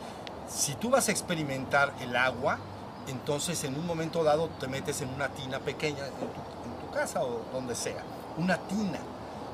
[0.48, 2.58] Si tú vas a experimentar el agua,
[3.08, 7.40] entonces en un momento dado te metes en una tina pequeña en tu, casa o
[7.52, 8.02] donde sea,
[8.36, 8.98] una tina.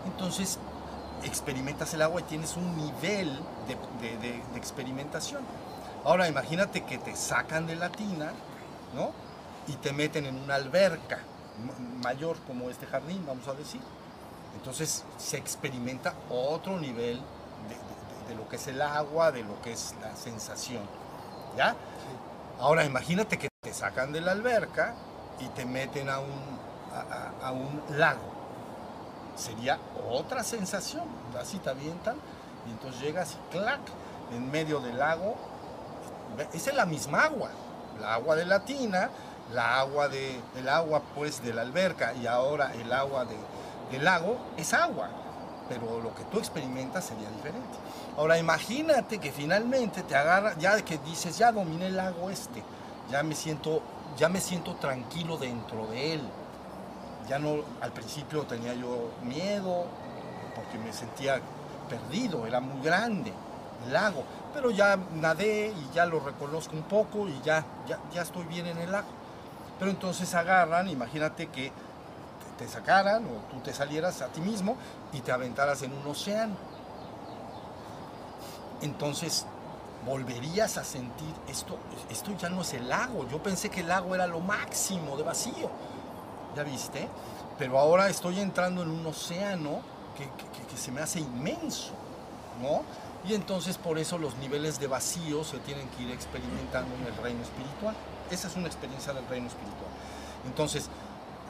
[0.07, 0.59] Entonces
[1.23, 3.41] experimentas el agua y tienes un nivel
[4.01, 5.43] de, de- experimentación.
[6.05, 8.33] Ahora imagínate que te sacan de la tina,
[8.95, 9.11] ¿no?
[9.69, 11.19] Y te meten en una alberca
[11.65, 13.81] ma- mayor como este jardín, vamos a decir.
[14.57, 17.21] Entonces se experimenta otro nivel
[18.29, 20.83] de, lo que es el agua, de lo que es la sensación.
[21.57, 21.77] ¿Ya?
[22.61, 24.95] Ahora imagínate que te sacan de la alberca
[25.39, 26.59] y te meten a un,
[27.43, 28.33] a, un lago.
[29.37, 29.79] Sería
[30.11, 31.05] otra sensación.
[31.41, 32.17] Así te avientan
[32.67, 33.81] y entonces llegas y clac,
[34.33, 35.37] en medio del lago.
[36.53, 37.51] Esa es la misma agua.
[38.01, 39.11] La agua de la tina,
[39.53, 43.37] la agua de, el agua pues de la alberca y ahora el agua de,
[43.93, 45.09] del lago es agua.
[45.69, 47.79] Pero lo que tú experimentas sería diferente.
[48.17, 52.63] Ahora imagínate que finalmente te agarra, ya que dices, ya dominé el lago este,
[53.11, 53.83] ya me siento,
[54.17, 56.23] ya me siento tranquilo dentro de él.
[57.29, 59.85] Ya no, al principio tenía yo miedo,
[60.55, 61.41] porque me sentía
[61.89, 63.33] perdido, era muy grande
[63.87, 68.23] el lago, pero ya nadé y ya lo reconozco un poco y ya, ya, ya
[68.23, 69.09] estoy bien en el lago.
[69.79, 71.71] Pero entonces agarran, imagínate que
[72.59, 74.77] te sacaran o tú te salieras a ti mismo
[75.13, 76.55] y te aventaras en un océano.
[78.83, 79.47] Entonces
[80.07, 81.77] volverías a sentir esto,
[82.11, 83.29] esto ya no es el lago.
[83.29, 85.71] Yo pensé que el lago era lo máximo de vacío.
[86.57, 87.09] ¿Ya viste?
[87.59, 89.81] Pero ahora estoy entrando en un océano
[90.17, 91.91] que, que- que- se me hace inmenso.
[92.63, 92.83] ¿no?
[93.29, 97.17] Y entonces por eso los niveles de vacío se tienen que ir experimentando en el
[97.21, 97.95] reino espiritual.
[98.31, 99.91] Esa es una experiencia del reino espiritual.
[100.47, 100.89] Entonces,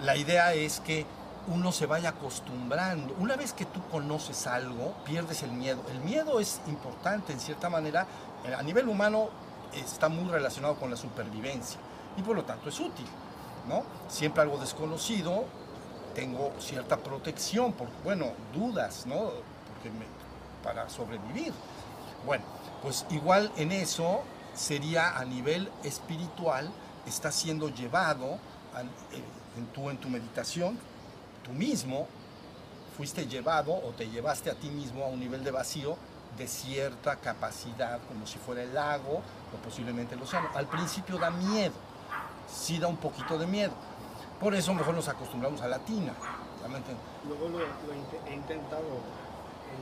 [0.02, 1.04] la idea es que
[1.46, 3.14] uno se vaya acostumbrando.
[3.18, 5.82] Una vez que tú conoces algo, pierdes el miedo.
[5.90, 8.06] El miedo es importante en cierta manera.
[8.44, 9.28] eh, A nivel humano
[9.74, 11.78] está muy relacionado con la supervivencia
[12.16, 13.06] y por lo tanto es útil.
[13.68, 13.82] ¿no?
[14.08, 15.44] Siempre algo desconocido,
[16.14, 19.30] tengo cierta protección, por, bueno, dudas, ¿no?
[20.64, 21.52] Para sobrevivir.
[22.26, 22.44] Bueno,
[22.82, 24.22] pues igual en eso
[24.54, 26.70] sería a nivel espiritual,
[27.06, 28.38] está siendo llevado
[29.12, 29.22] eh,
[29.74, 30.78] tu, en tu meditación,
[31.48, 32.06] tú mismo
[32.96, 35.96] fuiste llevado o te llevaste a ti mismo a un nivel de vacío
[36.36, 40.48] de cierta capacidad, como si fuera el lago o posiblemente el océano.
[40.54, 41.74] Al principio da miedo,
[42.48, 43.72] sí da un poquito de miedo.
[44.38, 46.12] Por eso mejor nos acostumbramos a la tina.
[47.26, 49.00] Luego lo, lo he intentado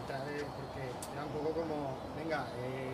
[0.00, 2.85] entrar, eh, porque era un poco como, venga, eh,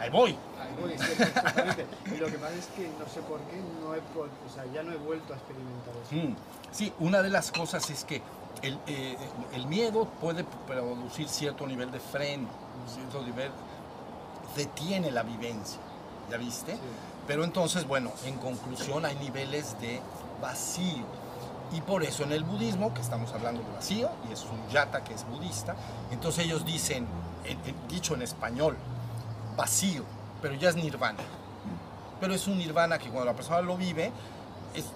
[0.00, 0.30] Ahí voy.
[0.30, 1.86] ahí voy, sí, exactamente.
[2.06, 4.82] Y lo que pasa es que no sé por qué, no he, o sea, ya
[4.82, 6.14] no he vuelto a experimentar eso.
[6.28, 6.36] Mm,
[6.72, 8.22] Sí, una de las cosas es que
[8.62, 9.16] el, eh,
[9.54, 12.48] el miedo puede producir cierto nivel de freno,
[12.88, 13.50] cierto nivel,
[14.56, 15.80] detiene la vivencia,
[16.30, 16.74] ¿ya viste?
[16.74, 16.80] Sí.
[17.26, 20.00] Pero entonces, bueno, en conclusión hay niveles de
[20.40, 21.04] vacío.
[21.72, 25.04] Y por eso en el budismo, que estamos hablando de vacío, y es un yata
[25.04, 25.76] que es budista,
[26.10, 27.06] entonces ellos dicen,
[27.44, 28.76] en- en- dicho en español,
[29.64, 30.04] vacío,
[30.40, 31.18] pero ya es nirvana.
[32.18, 34.10] Pero es un nirvana que cuando la persona lo vive,
[34.74, 34.90] es-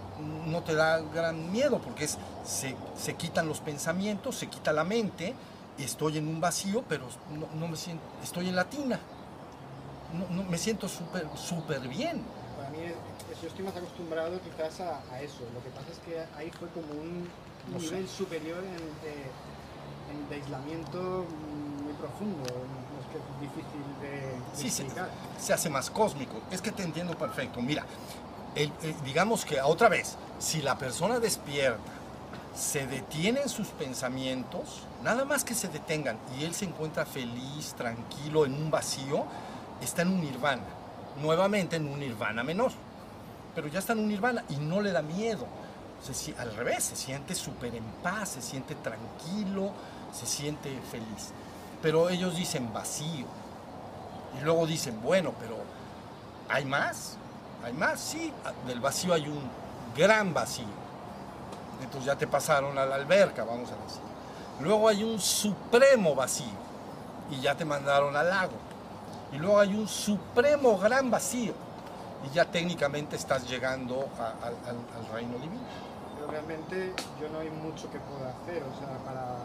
[0.47, 4.85] no te da gran miedo, porque es, se, se quitan los pensamientos, se quita la
[4.85, 5.35] mente,
[5.77, 7.05] y estoy en un vacío, pero
[7.39, 8.99] no, no me siento, estoy en la tina.
[10.17, 12.23] No, no, me siento súper súper bien.
[12.57, 15.41] Para mí, es- yo estoy más acostumbrado quizás a, a eso.
[15.53, 17.29] Lo que pasa es que ahí fue como un
[17.81, 17.87] sé.
[17.87, 19.15] nivel superior en, de,
[20.13, 20.99] en de aislamiento
[21.85, 22.45] muy profundo.
[23.15, 25.09] Es que es difícil de, Sí, explicar.
[25.41, 26.35] se hace más cósmico.
[26.51, 27.61] Es que te entiendo perfecto.
[27.63, 27.85] Mira,
[28.55, 31.79] el- el- digamos que otra vez, si la persona despierta,
[32.55, 37.75] se detiene en sus pensamientos, nada más que se detengan y él se encuentra feliz,
[37.77, 39.25] tranquilo, en un vacío,
[39.81, 40.63] está en un nirvana.
[41.21, 42.71] Nuevamente en un nirvana menor.
[43.55, 45.47] Pero ya está en un nirvana y no le da miedo.
[46.03, 49.71] Se al revés, se siente súper en paz, se siente tranquilo,
[50.13, 51.33] se siente feliz.
[51.85, 53.27] Pero ellos dicen vacío.
[54.41, 55.57] Y luego dicen, bueno, pero
[56.49, 57.19] ¿hay más?
[57.63, 58.01] ¿Hay más?
[58.01, 58.33] Sí,
[58.67, 59.43] del vacío hay un
[59.95, 60.65] gran vacío.
[61.83, 64.01] Entonces ya te pasaron a la alberca, vamos a decir.
[64.61, 66.57] Luego hay un supremo vacío
[67.31, 68.55] y ya te mandaron al lago.
[69.31, 71.53] Y luego hay un supremo gran vacío
[72.27, 75.61] y ya técnicamente estás llegando al- al- reino divino.
[76.17, 79.37] Pero realmente yo no hay mucho que pueda hacer, o sea, para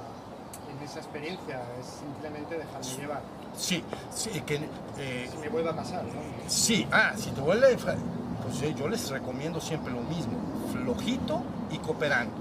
[0.85, 3.21] esa experiencia es simplemente dejarme llevar.
[3.55, 4.55] Sí, sí, que,
[4.97, 6.21] eh, Si me vuelve a pasar, ¿no?
[6.47, 10.33] Sí, ah, si te vuelve, pues eh, yo les recomiendo siempre lo mismo,
[10.71, 12.33] flojito y cooperando.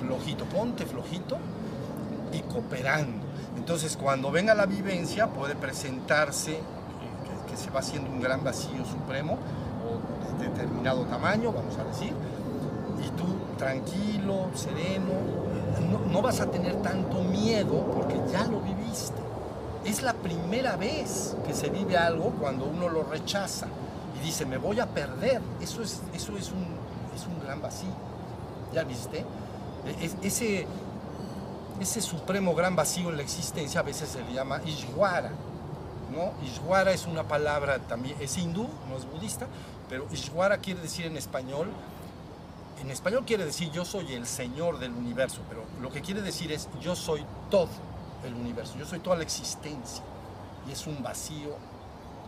[0.00, 1.38] Flojito, ponte flojito
[2.32, 3.26] y cooperando.
[3.56, 6.60] Entonces, cuando venga la vivencia, puede presentarse eh,
[7.46, 9.38] que, que se va haciendo un gran vacío supremo
[9.84, 12.12] o de determinado tamaño, vamos a decir,
[13.04, 13.24] y tú
[13.58, 15.12] tranquilo, sereno,
[16.10, 19.20] no, vas a tener tanto miedo porque ya lo viviste.
[19.84, 23.66] Es la primera vez que se vive algo cuando uno lo rechaza
[24.20, 25.40] y dice, me voy a perder.
[25.60, 26.66] Eso es, eso es, un,
[27.16, 27.90] es un gran vacío.
[28.72, 29.18] ¿Ya viste?
[29.86, 30.66] E- es- ese,
[31.80, 35.30] ese supremo gran vacío en la existencia a veces se le llama Ishwara.
[36.12, 36.32] ¿no?
[36.46, 39.46] Ishwara es una palabra también, es hindú, no es budista,
[39.88, 41.68] pero Ishwara quiere decir en español,
[42.82, 46.52] en español quiere decir yo soy el Señor del universo, pero lo que quiere decir
[46.52, 47.68] es yo soy todo
[48.24, 50.02] el universo, yo soy toda la existencia.
[50.68, 51.56] Y es un vacío,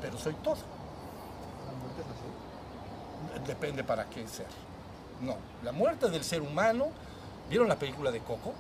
[0.01, 0.57] pero soy todo.
[1.67, 2.07] La muerte es
[3.37, 3.47] así.
[3.47, 4.47] Depende para qué ser.
[5.21, 6.87] No, la muerte del ser humano,
[7.48, 8.52] ¿vieron la película de Coco?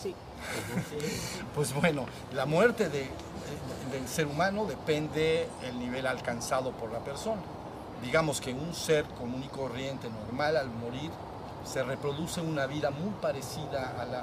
[0.00, 0.14] Sí.
[1.54, 6.98] Pues bueno, la muerte de- de- del ser humano depende del nivel alcanzado por la
[7.00, 7.40] persona.
[8.02, 11.10] Digamos que un ser común y corriente, normal, al morir,
[11.64, 14.20] se reproduce una vida muy parecida a la,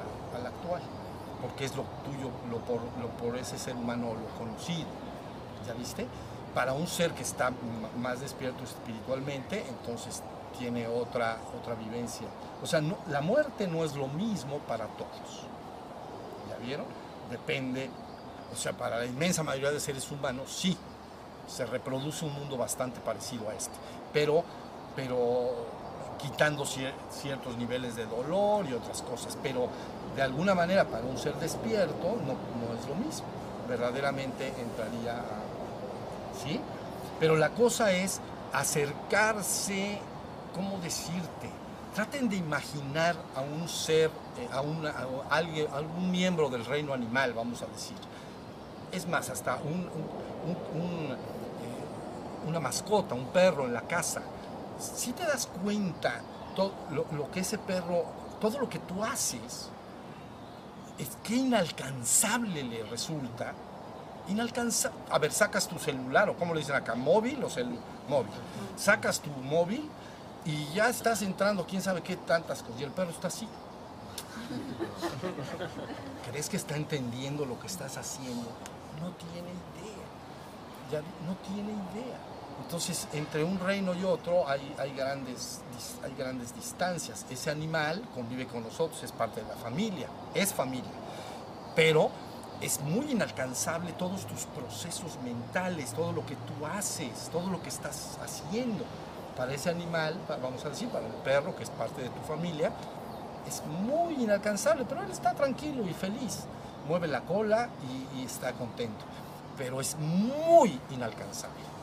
[0.47, 0.81] actual,
[1.41, 4.87] porque es lo tuyo, lo por, lo por ese ser humano, lo conocido.
[5.65, 6.07] ¿Ya viste?
[6.53, 7.51] Para un ser que está
[7.97, 10.23] más despierto espiritualmente, entonces
[10.57, 12.27] tiene otra, otra vivencia.
[12.61, 15.45] O sea, la muerte no es lo mismo para todos.
[16.49, 16.85] ¿Ya vieron?
[17.29, 17.89] Depende,
[18.51, 20.75] o sea, para la inmensa mayoría de seres humanos sí,
[21.47, 23.75] se reproduce un mundo bastante parecido a este,
[24.13, 24.43] pero,
[24.95, 25.78] pero
[26.21, 29.69] quitando cier- ciertos niveles de dolor y otras cosas, pero
[30.15, 32.33] de alguna manera para un ser despierto no,
[32.79, 33.25] es lo mismo.
[33.67, 36.43] verdaderamente entraría a...
[36.43, 36.59] ¿Sí?
[37.19, 38.19] Pero la cosa es
[38.53, 39.99] acercarse,
[40.55, 41.49] ¿cómo decirte?
[41.93, 44.93] Traten de imaginar a un ser, eh, a, una,
[45.29, 47.97] alguien, algún miembro del reino animal, vamos a decir.
[48.91, 51.15] Es más, hasta un, eh,
[52.47, 54.21] una mascota, un perro en la casa.
[54.79, 56.21] Si te das cuenta
[56.55, 58.05] todo lo, lo que ese perro,
[58.39, 59.69] todo lo que tú haces,
[60.97, 63.53] es que inalcanzable le resulta.
[64.27, 64.97] Inalcanzable.
[65.09, 67.77] A ver, sacas tu celular, o como le dicen acá, móvil o celu
[68.07, 68.31] móvil.
[68.75, 69.89] Sacas tu móvil
[70.45, 72.81] y ya estás entrando, quién sabe qué tantas cosas.
[72.81, 73.47] Y el perro está así.
[76.29, 78.49] ¿Crees que está entendiendo lo que estás haciendo?
[79.01, 80.05] No tiene idea.
[80.91, 82.17] Ya no tiene idea.
[82.63, 85.61] Entonces, entre un reino y otro hay, grandes,
[86.03, 87.25] hay grandes distancias.
[87.29, 90.91] Ese animal convive con nosotros, es parte de la familia, es familia.
[91.75, 92.11] Pero
[92.61, 97.69] es muy inalcanzable todos tus procesos mentales, todo lo que tú haces, todo lo que
[97.69, 98.83] estás haciendo.
[99.35, 102.71] Para ese animal, vamos a decir, para el perro, que es parte de tu familia,
[103.47, 106.41] es muy inalcanzable, pero él está tranquilo y feliz.
[106.87, 107.69] Mueve la cola
[108.15, 109.05] y está contento.
[109.57, 111.78] Pero es muy inalcanzable.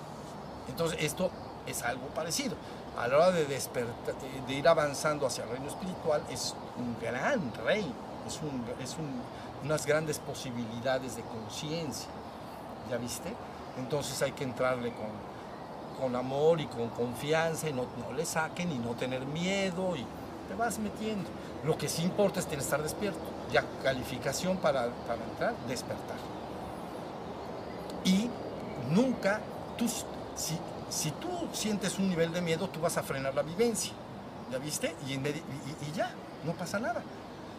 [0.68, 1.30] Entonces, esto
[1.66, 2.54] es algo parecido.
[2.98, 4.14] A la hora de despertar,
[4.46, 7.92] de ir avanzando hacia el reino espiritual, es un gran reino,
[8.26, 9.20] es, un, es un-
[9.64, 12.08] unas grandes posibilidades de conciencia.
[12.90, 13.32] ¿Ya viste?
[13.78, 15.08] Entonces hay que entrarle con,
[16.00, 20.06] con amor y con confianza y no, no le saquen y no tener miedo y
[20.48, 21.28] te vas metiendo.
[21.64, 23.18] Lo que sí importa es tener estar despierto.
[23.52, 26.16] Ya calificación para, para entrar, despertar.
[28.04, 28.30] Y
[28.90, 29.40] nunca,
[29.76, 29.86] tú,
[30.36, 30.58] si,
[30.90, 33.92] si tú sientes un nivel de miedo, tú vas a frenar la vivencia.
[34.50, 34.94] ¿Ya viste?
[35.06, 36.10] Y, ya,
[36.44, 37.02] no pasa nada.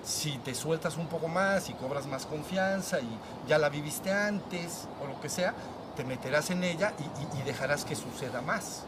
[0.04, 3.10] Si te sueltas un poco más y cobras más confianza y
[3.48, 5.54] ya la viviste antes o lo que sea,
[5.98, 8.84] te meterás en ella y, y- y dejarás que suceda más.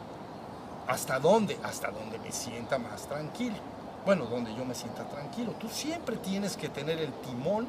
[0.87, 1.59] ¿Hasta dónde?
[1.63, 3.57] Hasta donde me sienta más tranquilo.
[4.05, 5.53] Bueno, donde yo me sienta tranquilo.
[5.59, 7.67] Tú siempre tienes que tener el timón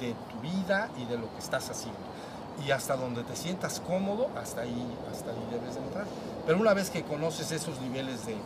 [0.00, 2.00] de tu vida y de lo que estás haciendo.
[2.66, 6.04] Y hasta donde te sientas cómodo, hasta ahí, hasta ahí debes de entrar.
[6.46, 8.36] Pero una vez que conoces esos niveles de...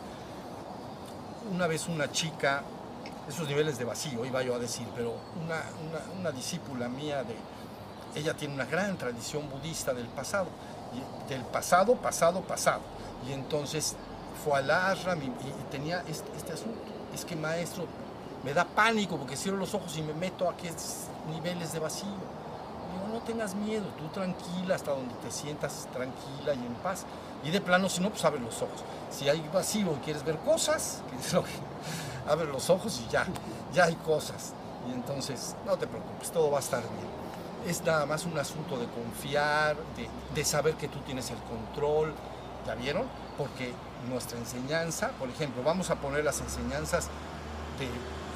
[1.53, 2.63] Una vez una chica,
[3.27, 5.61] esos niveles de vacío, iba yo a decir, pero una,
[6.19, 7.35] una, discípula mía de...
[8.15, 10.47] Ella tiene una gran tradición budista del pasado,
[10.93, 12.81] y- del pasado, pasado, pasado.
[13.27, 13.95] Y entonces
[14.43, 15.31] fue al ashram y
[15.71, 16.79] tenía este, este asunto.
[17.13, 17.85] Es que maestro,
[18.43, 22.07] me da pánico porque cierro los ojos y me meto a aquellos niveles de vacío.
[23.11, 27.05] No tengas miedo, tú tranquila hasta donde te sientas tranquila y en paz.
[27.43, 28.83] Y de plano, si no, pues abre los ojos.
[29.11, 31.51] Si hay vacío y quieres ver cosas, es lo que-
[32.27, 33.25] abre los ojos y ya,
[33.73, 34.53] ya hay cosas.
[34.89, 37.07] Y entonces, no te preocupes, todo va a estar bien.
[37.67, 42.13] Es nada más un asunto de confiar, de, de saber que tú tienes el control.
[42.65, 43.03] ¿Ya vieron?
[43.37, 43.73] Porque
[44.09, 47.07] nuestra enseñanza, por ejemplo, vamos a poner las enseñanzas
[47.79, 47.87] de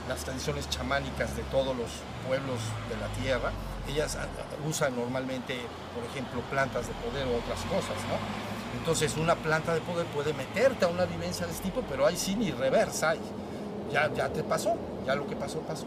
[0.10, 1.90] las tradiciones chamánicas de todos los
[2.28, 3.52] pueblos de la tierra,
[3.88, 4.28] ellas ah,
[4.68, 5.56] usan normalmente,
[5.96, 8.78] por ejemplo, plantas de poder o otras cosas, ¿no?
[8.80, 12.16] Entonces, una planta de poder puede meterte a una vivencia de este tipo, pero ahí
[12.16, 13.20] sí ni reversa hay.
[13.92, 14.76] Ya, ya te pasó,
[15.06, 15.86] ya lo que pasó, pasó.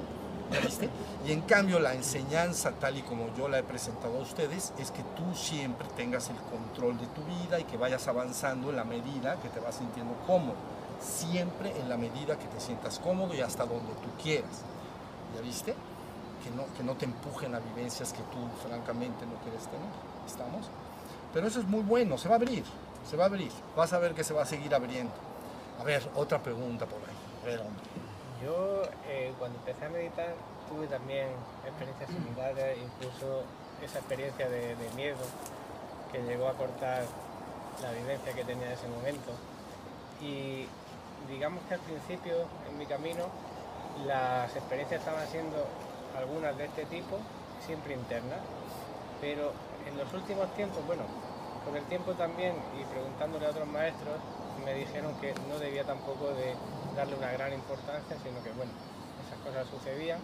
[0.51, 0.89] ¿Ya viste?
[1.27, 4.91] Y en cambio, la enseñanza, tal y como yo la he presentado a ustedes, es
[4.91, 8.85] que tú siempre tengas el control de tu vida y que vayas avanzando en la
[8.85, 10.57] medida que te vas sintiendo cómodo
[11.01, 14.63] siempre en la medida que te sientas cómodo y hasta donde tú quieras.
[15.35, 15.75] ¿Ya viste?
[16.43, 19.91] Que no, que no te empujen a vivencias que tú francamente no quieres tener.
[20.27, 20.69] ¿Estamos?
[21.33, 22.65] Pero eso es muy bueno, se va a abrir,
[23.09, 23.53] se va a abrir.
[23.77, 25.13] Vas a ver que se va a seguir abriendo.
[25.81, 27.55] A ver, otra pregunta por ahí.
[27.55, 28.45] A.
[28.45, 30.35] Yo eh, cuando empecé a meditar
[30.69, 31.29] tuve también
[31.67, 33.43] experiencias similares, incluso
[33.83, 35.19] esa experiencia de, de miedo
[36.13, 37.05] que llegó a cortar
[37.83, 39.33] la vivencia que tenía en ese momento.
[40.21, 40.67] Y
[41.29, 43.25] digamos que al principio en mi camino
[44.07, 45.67] las experiencias estaban siendo
[46.21, 47.19] algunas de este tipo,
[47.67, 48.41] siempre internas,
[49.21, 49.53] pero
[49.87, 51.03] en los últimos tiempos, bueno,
[51.65, 54.17] con el tiempo también y preguntándole a otros maestros,
[54.65, 56.55] me dijeron que no debía tampoco de
[56.97, 58.73] darle una gran importancia, sino que bueno,
[59.27, 60.21] esas cosas sucedían,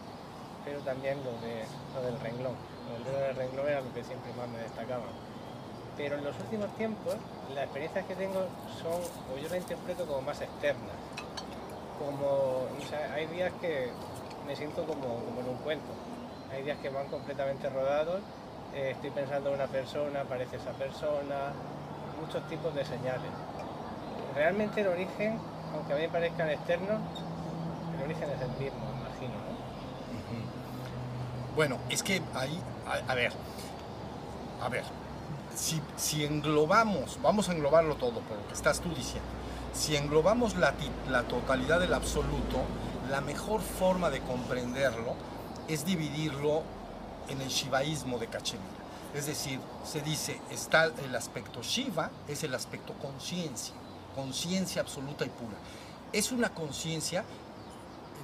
[0.65, 1.65] pero también lo, de,
[2.05, 2.55] del renglón.
[3.05, 5.05] Lo del renglón era lo que siempre más me destacaba.
[5.97, 7.17] Pero en los últimos tiempos,
[7.55, 8.47] las experiencias que tengo
[8.83, 9.01] son,
[9.33, 10.97] o yo las interpreto como más externas.
[11.99, 12.69] Como,
[13.15, 13.91] hay días que
[14.47, 15.93] me siento como, como en un cuento.
[16.53, 18.21] Hay días que van completamente rodados,
[18.75, 21.53] eh, estoy pensando en una persona, aparece esa persona,
[22.21, 23.31] muchos tipos de señales.
[24.35, 25.39] Realmente el origen,
[25.75, 27.01] aunque a mí parezcan externos,
[27.97, 29.57] el origen es el mismo, imagino, ¿no?
[31.57, 32.61] Bueno, es que ahí,
[33.09, 33.33] a, ver,
[34.63, 34.85] a ver,
[35.55, 39.27] si, si englobamos, vamos a englobarlo todo, por lo que estás tú diciendo,
[39.73, 40.75] si englobamos la,
[41.11, 42.59] la totalidad del absoluto,
[43.11, 45.15] la mejor forma de comprenderlo
[45.69, 46.63] es dividirlo
[47.29, 48.71] en el shivaísmo de Cachemira.
[49.15, 53.75] Es decir, se dice, está el aspecto Shiva, es el aspecto conciencia,
[54.15, 55.57] conciencia absoluta y pura.
[56.13, 57.25] Es una conciencia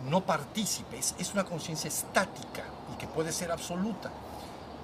[0.09, 4.11] no partícipe, es, es una conciencia estática y que puede ser absoluta,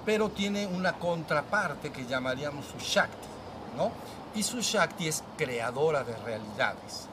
[0.05, 3.27] pero tiene una contraparte que llamaríamos su Shakti,
[3.75, 3.91] ¿no?
[4.35, 7.07] Y su Shakti es creadora de realidades.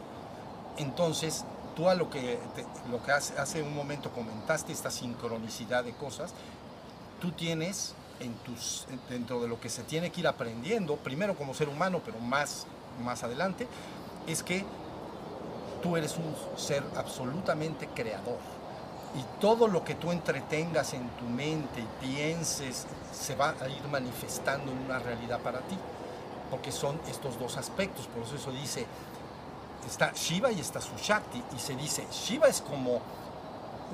[0.79, 1.45] Entonces,
[1.77, 2.39] tú a lo que,
[2.91, 6.33] lo que hace, hace un momento comentaste, esta sincronicidad de cosas,
[7.21, 11.55] tú tienes en tus, dentro de lo que se tiene que ir aprendiendo, primero como
[11.55, 12.67] ser humano, pero más,
[13.05, 13.69] más adelante,
[14.27, 14.65] es que
[15.83, 18.39] tú eres un ser absolutamente creador.
[19.15, 23.83] Y todo lo que tú entretengas en tu mente y pienses se va a ir
[23.91, 25.77] manifestando en una realidad para ti.
[26.51, 28.07] Porque son estos dos aspectos.
[28.09, 28.87] Por eso eso dice,
[29.87, 31.43] está Shiva y está su Shakti.
[31.57, 33.01] Y se dice, Shiva es como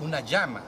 [0.03, 0.63] una llama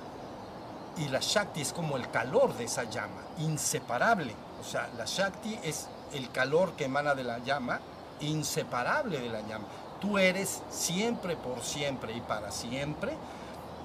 [0.96, 4.34] y la Shakti es como el calor de esa llama, inseparable.
[4.60, 7.80] O sea, la Shakti es el calor que emana de la llama,
[8.20, 9.66] inseparable de la llama.
[10.00, 13.16] Tú eres siempre, por siempre y para siempre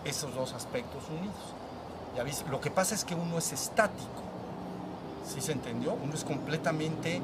[0.06, 1.36] esos dos aspectos unidos.
[2.16, 2.50] ¿Ya viste?
[2.50, 4.24] Lo que pasa es que uno es estático.
[5.26, 5.94] ¿Sí se entendió?
[5.94, 7.22] Uno es completamente, eh,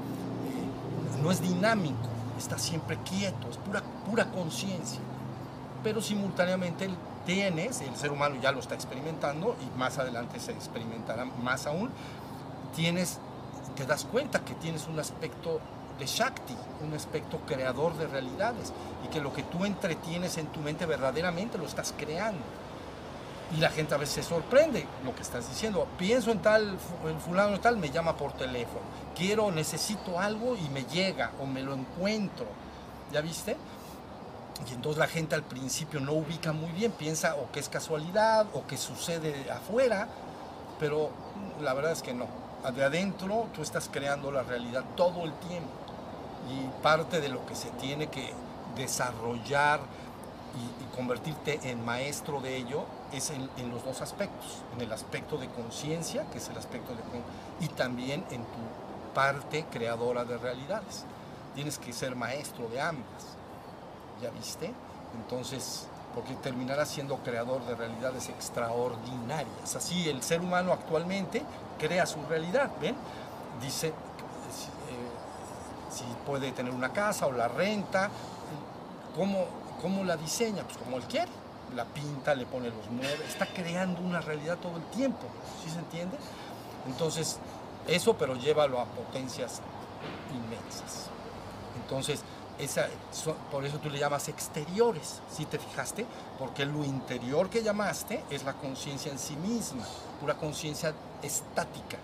[1.22, 2.08] no es dinámico,
[2.38, 5.00] está siempre quieto, es pura, pura conciencia.
[5.84, 6.90] Pero simultáneamente
[7.26, 11.90] tienes, el ser humano ya lo está experimentando y más adelante se experimentará más aún,
[12.76, 13.20] tienes,
[13.76, 15.60] te das cuenta que tienes un aspecto
[16.00, 20.60] de Shakti, un aspecto creador de realidades y que lo que tú entretienes en tu
[20.60, 22.44] mente verdaderamente lo estás creando.
[23.56, 25.88] Y la gente a veces se sorprende lo que estás diciendo.
[25.98, 26.78] Pienso en tal,
[27.08, 28.82] en fulano tal, me llama por teléfono.
[29.16, 32.48] Quiero, necesito algo y me llega o me lo encuentro.
[33.14, 33.56] ¿Ya viste?
[34.70, 38.48] Y entonces la gente al principio no ubica muy bien, piensa o que es casualidad
[38.54, 40.08] o que sucede afuera,
[40.80, 41.10] pero
[41.62, 42.28] la verdad es que no.
[42.76, 45.70] De adentro tú estás creando la realidad todo el tiempo.
[46.50, 48.32] Y parte de lo que se tiene que
[48.76, 49.80] desarrollar
[50.82, 55.38] y, convertirte en maestro de ello es en, en los dos aspectos, en el aspecto
[55.38, 57.02] de conciencia, que es el aspecto de...
[57.60, 61.04] y también en tu parte creadora de realidades.
[61.54, 63.35] Tienes que ser maestro de ambas.
[64.22, 64.74] ¿Ya viste?
[65.16, 69.76] Entonces, porque terminarás siendo creador de realidades extraordinarias.
[69.76, 71.44] Así el ser humano actualmente
[71.78, 72.96] crea su realidad, ¿ven?
[73.62, 73.94] Dice eh,
[75.92, 78.10] si puede tener una casa o la renta,
[79.16, 79.46] ¿cómo,
[79.82, 80.64] cómo la diseña?
[80.64, 81.32] Pues como él quiere.
[81.76, 85.26] La pinta, le pone los muebles, está creando una realidad todo el tiempo,
[85.62, 86.16] ¿sí se entiende?
[86.88, 87.40] Entonces,
[87.88, 89.62] eso, pero llévalo a potencias
[90.32, 91.10] inmensas.
[91.82, 92.22] Entonces,
[92.60, 96.06] esa, so- por eso tú le llamas exteriores, ¿sí te fijaste?
[96.40, 99.84] Porque lo interior que llamaste es la conciencia en sí misma,
[100.20, 101.98] pura conciencia estática.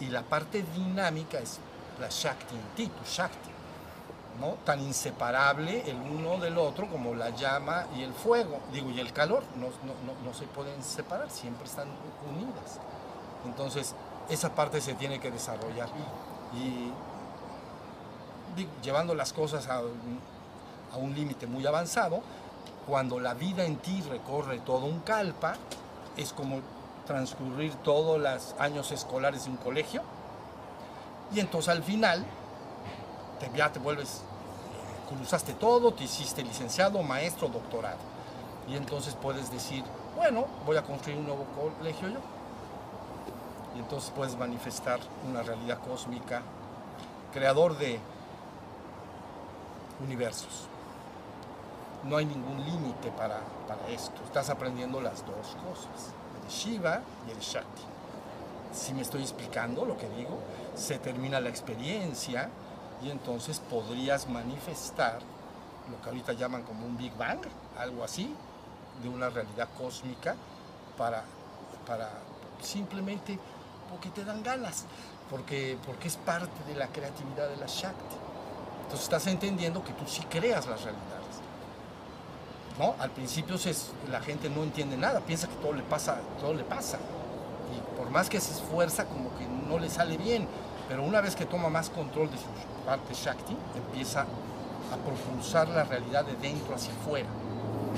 [0.00, 1.58] Y la parte dinámica es
[2.00, 3.50] la Shakti en ti, tu Shakti,
[4.40, 4.54] ¿no?
[4.64, 9.12] Tan inseparable el uno del otro como la llama y el fuego, digo, y el
[9.12, 11.88] calor, no, no, no se pueden separar, siempre están
[12.32, 12.78] unidas.
[13.44, 13.94] Entonces,
[14.28, 15.88] esa parte se tiene que desarrollar.
[16.54, 16.90] Y
[18.82, 20.18] llevando las cosas a un,
[20.92, 22.22] a un límite muy avanzado,
[22.86, 25.56] cuando la vida en ti recorre todo un calpa,
[26.16, 26.60] es como
[27.06, 30.02] transcurrir todos los años escolares de un colegio,
[31.34, 32.24] y entonces al final
[33.38, 34.22] te, ya te vuelves,
[35.08, 37.98] cruzaste todo, te hiciste licenciado, maestro, doctorado,
[38.68, 39.84] y entonces puedes decir,
[40.16, 41.44] bueno, voy a construir un nuevo
[41.78, 42.20] colegio yo,
[43.76, 44.98] y entonces puedes manifestar
[45.28, 46.42] una realidad cósmica,
[47.32, 48.00] creador de
[50.04, 50.68] universos.
[52.04, 54.22] No hay ningún límite para, para esto.
[54.24, 57.82] Estás aprendiendo las dos cosas, el Shiva y el Shakti.
[58.72, 60.38] Si me estoy explicando lo que digo,
[60.74, 62.50] se termina la experiencia
[63.02, 65.18] y entonces podrías manifestar
[65.90, 67.40] lo que ahorita llaman como un Big Bang,
[67.78, 68.34] algo así,
[69.02, 70.34] de una realidad cósmica
[70.96, 71.24] para,
[71.86, 72.10] para
[72.60, 73.38] simplemente
[73.90, 74.84] porque te dan ganas,
[75.30, 78.27] porque, porque es parte de la creatividad de la Shakti.
[78.88, 81.18] Entonces estás entendiendo que tú sí creas las realidades.
[82.78, 82.94] ¿No?
[82.98, 83.74] Al principio se-
[84.10, 86.96] la gente no entiende nada, piensa que todo le pasa, todo le pasa.
[87.76, 90.48] Y por más que se esfuerza, como que no le sale bien.
[90.88, 92.44] Pero una vez que toma más control de su
[92.86, 97.28] parte Shakti, empieza a propulsar la realidad de dentro hacia afuera.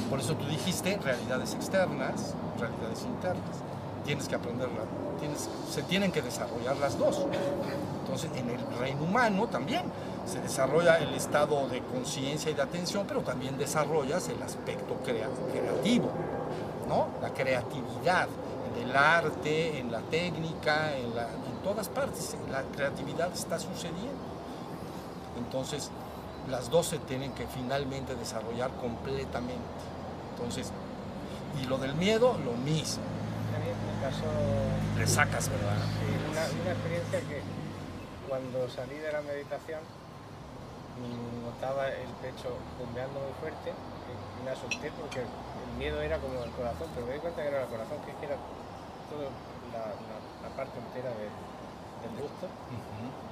[0.08, 3.56] Por eso tú dijiste realidades externas, realidades internas.
[4.04, 4.80] Tienes que aprenderla
[5.20, 7.26] tienes, se tienen que desarrollar las dos.
[8.00, 9.82] Entonces, en el reino humano también
[10.26, 15.28] se desarrolla el estado de conciencia y de atención, pero también desarrollas el aspecto crea-
[15.52, 16.10] creativo,
[16.88, 17.08] ¿no?
[17.20, 18.28] La creatividad
[18.76, 22.36] en el arte, en la técnica, en, la- en todas partes.
[22.50, 24.30] La creatividad está sucediendo.
[25.38, 25.90] Entonces,
[26.48, 29.62] las dos se tienen que finalmente desarrollar completamente.
[30.36, 30.70] Entonces,
[31.60, 33.02] y lo del miedo, lo mismo.
[34.02, 34.24] Pasó
[34.98, 35.76] Le sacas, ¿verdad?
[35.76, 37.42] sí, una, una experiencia que
[38.28, 39.80] cuando salí de la meditación
[41.00, 43.74] notaba el pecho bombeando muy fuerte
[44.44, 47.62] me asusté porque el miedo era como el corazón, pero me di cuenta que era
[47.62, 48.36] el corazón, que era
[49.08, 49.30] toda
[49.72, 51.32] la, la- la parte entera de-
[52.00, 52.48] del busto,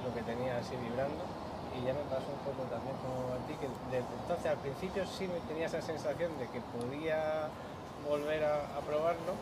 [0.03, 1.25] lo que tenía así vibrando
[1.71, 5.05] y ya me pasó un poco también como a ti, que desde entonces al principio
[5.05, 7.51] sí me tenía esa sensación de que podía
[8.03, 9.37] volver a, a probarlo,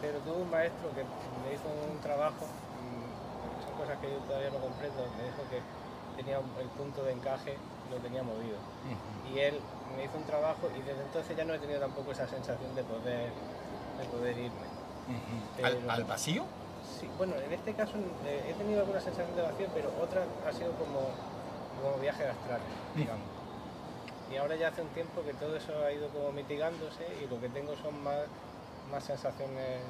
[0.00, 1.04] pero tuve un maestro que
[1.42, 2.46] me hizo un trabajo,
[3.58, 5.62] son cosas que yo todavía no comprendo, me dijo que
[6.20, 7.56] tenía el punto de encaje,
[7.90, 8.58] lo tenía movido.
[9.32, 9.58] Y él
[9.96, 12.84] me hizo un trabajo y desde entonces ya no he tenido tampoco esa sensación de
[12.84, 13.30] poder,
[13.98, 14.68] de poder irme.
[15.64, 16.44] ¿Al, al vacío?
[16.98, 17.94] Sí, bueno, en este caso
[18.26, 21.00] eh, he tenido alguna sensación de vacío, pero otra ha sido como,
[21.80, 22.60] como viaje astral,
[22.94, 23.24] digamos.
[24.30, 27.40] Y ahora ya hace un tiempo que todo eso ha ido como mitigándose y lo
[27.40, 28.26] que tengo son más,
[28.90, 29.80] más sensaciones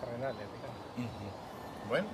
[0.00, 1.14] terrenales, digamos.
[1.88, 2.06] Bueno,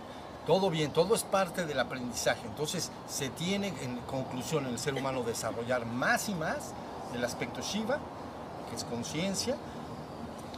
[0.47, 2.47] todo bien, todo es parte del aprendizaje.
[2.47, 6.72] Entonces, se tiene en conclusión en el ser humano desarrollar más y más
[7.14, 7.99] el aspecto Shiva,
[8.68, 9.57] que es conciencia,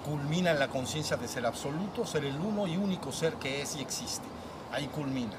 [0.05, 3.77] culmina en la conciencia de ser absoluto, ser el uno y único ser que es
[3.77, 4.27] y existe.
[4.73, 5.35] Ahí culmina.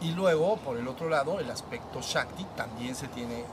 [0.00, 3.44] Y luego, por el otro lado, el aspecto Shakti también se tiene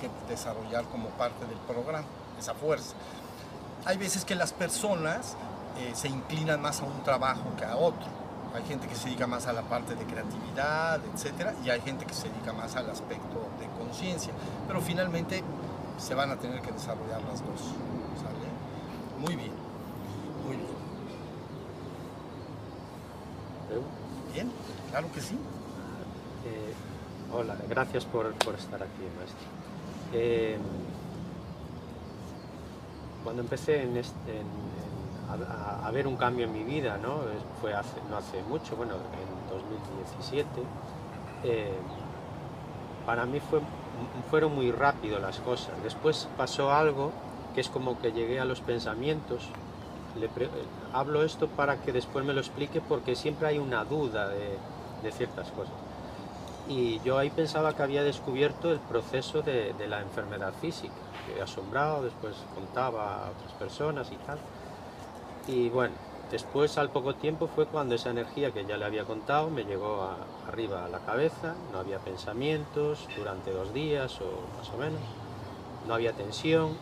[0.00, 2.04] que desarrollar como parte del programa,
[2.38, 2.94] esa fuerza.
[3.84, 5.36] Hay veces que las personas
[5.78, 8.23] eh, se inclinan más a un trabajo que a otro.
[8.54, 12.06] Hay gente que se dedica más a la parte de creatividad, etcétera, y hay gente
[12.06, 14.32] que se dedica más al aspecto de conciencia.
[14.68, 15.42] Pero finalmente
[15.98, 17.60] se van a tener que desarrollar las dos.
[19.20, 19.52] Muy bien,
[20.46, 20.68] muy bien.
[24.32, 24.52] Bien,
[24.90, 25.34] claro que sí.
[26.46, 26.74] Eh,
[27.32, 29.46] hola, gracias por, por estar aquí, maestro.
[30.12, 30.58] Eh,
[33.24, 34.42] cuando empecé en este-
[35.26, 35.34] a,
[35.86, 37.24] a- ver un cambio en mi vida, ¿no?
[37.52, 40.72] Fue hace, no hace mucho, bueno, en 2017,
[41.42, 41.82] eh,
[43.04, 43.62] para mí fue,
[44.22, 45.80] fueron muy rápido las cosas.
[45.82, 47.16] Después pasó algo
[47.52, 49.56] que es como que llegué a los pensamientos.
[50.14, 50.50] Le pre-
[50.92, 54.62] hablo esto para que después me lo explique porque siempre hay una duda de,
[55.00, 55.78] de ciertas cosas.
[56.66, 61.04] Y yo ahí pensaba que había descubierto el proceso de, de la enfermedad física,
[61.42, 64.42] asombrado, después contaba a otras personas y tal.
[65.46, 65.94] Y bueno,
[66.30, 70.02] después al poco tiempo fue cuando esa energía que ya le había contado me llegó
[70.02, 75.02] a- arriba a la cabeza, no había pensamientos durante dos días o más o menos,
[75.86, 76.78] no había tensión,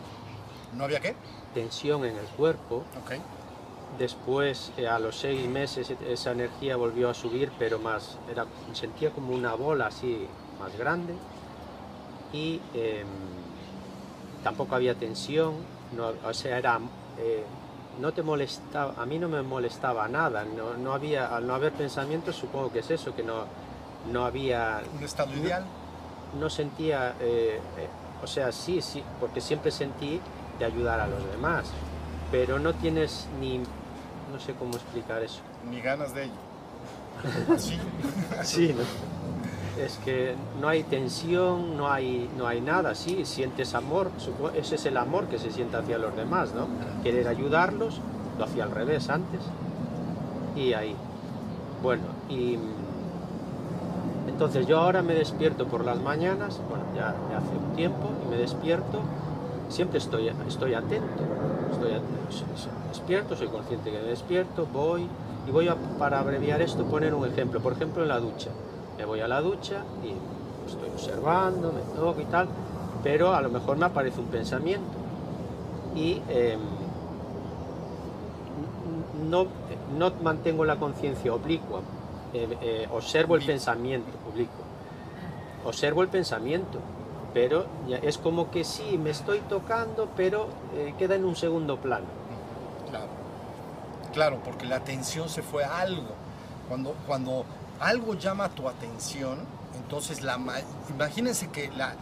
[0.71, 1.15] ¿No había qué?
[1.53, 3.11] tensión en el cuerpo, Ok.
[3.99, 8.47] Después, eh, a los seis meses, e- esa energía volvió a subir, pero más, era,
[8.73, 11.13] sentía como una bola así más grande.
[12.31, 13.07] Y em,
[14.41, 15.53] tampoco había tensión,
[15.91, 16.81] no, o sea, era,
[17.17, 17.45] eh,
[17.99, 21.71] no te molestaba, a mí no me molestaba nada, no, no había, al no haber
[21.73, 23.45] pensamientos, supongo que es eso, que no,
[24.11, 25.63] no había, Un estado ideal.
[26.39, 27.87] no sentía, eh, eh,
[28.23, 30.19] o sea, sí, sí, porque siempre sentí
[30.59, 31.65] de ayudar a los demás,
[32.31, 35.41] pero no tienes ni, no sé cómo explicar eso.
[35.69, 36.33] Ni ganas de ello.
[37.57, 37.79] Sí.
[38.43, 38.83] Sí, ¿no?
[39.77, 44.11] Es que no hay tensión, no hay, no hay nada, sí, sientes amor,
[44.55, 46.67] ese es el amor que se siente hacia los demás, ¿no?
[47.01, 47.99] Querer ayudarlos,
[48.37, 49.41] lo hacía al revés antes,
[50.55, 50.95] y ahí.
[51.81, 52.59] Bueno, y
[54.27, 58.37] entonces yo ahora me despierto por las mañanas, bueno, ya, hace un tiempo, y me
[58.37, 58.99] despierto,
[59.69, 61.23] siempre estoy, estoy atento,
[61.71, 62.45] estoy atento,
[62.89, 65.07] despierto, soy consciente que me despierto, voy,
[65.47, 68.49] y voy a, para abreviar esto, poner un ejemplo, por ejemplo en la ducha,
[68.97, 72.47] me voy a la ducha y estoy observando, me toco y tal,
[73.03, 74.97] pero a lo mejor me aparece un pensamiento
[75.95, 76.59] y em,
[79.29, 79.47] no,
[79.97, 81.81] no mantengo la conciencia oblicua,
[82.33, 84.63] eh, eh, observo el pensamiento oblicuo,
[85.65, 86.79] observo el pensamiento,
[87.33, 87.65] pero
[88.03, 92.05] es como que sí, me estoy tocando, pero eh, queda en un segundo plano.
[92.89, 93.07] Claro.
[94.13, 96.09] Claro, porque la atención se fue a algo.
[96.69, 97.45] Cuando, cuando
[97.79, 99.39] algo llama tu atención,
[99.75, 100.59] entonces la ma-
[100.89, 101.95] imagínense que la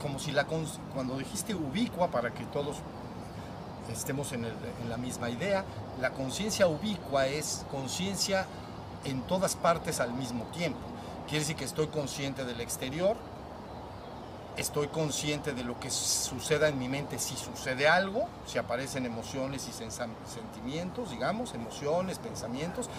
[0.00, 2.78] como si la cuando dijiste ubicua para que todos
[3.92, 5.64] estemos en, en la misma idea,
[6.00, 8.46] la conciencia ubicua es conciencia
[9.04, 10.78] en todas partes al mismo tiempo.
[11.26, 13.16] Quiere decir que estoy consciente del exterior,
[14.56, 19.68] estoy consciente de lo que suceda en mi mente si sucede algo, si aparecen emociones
[19.68, 22.90] y sentimientos, digamos, emociones, pensamientos,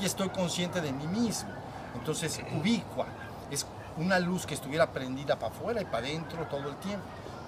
[0.00, 1.50] y estoy consciente de mí mismo.
[1.94, 3.06] Entonces, ubicua,
[3.50, 7.04] es una luz que estuviera prendida para afuera y para adentro todo el tiempo.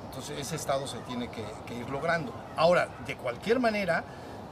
[0.08, 2.32] Entonces, ese estado se tiene que, que ir logrando.
[2.56, 4.04] Ahora, de cualquier manera,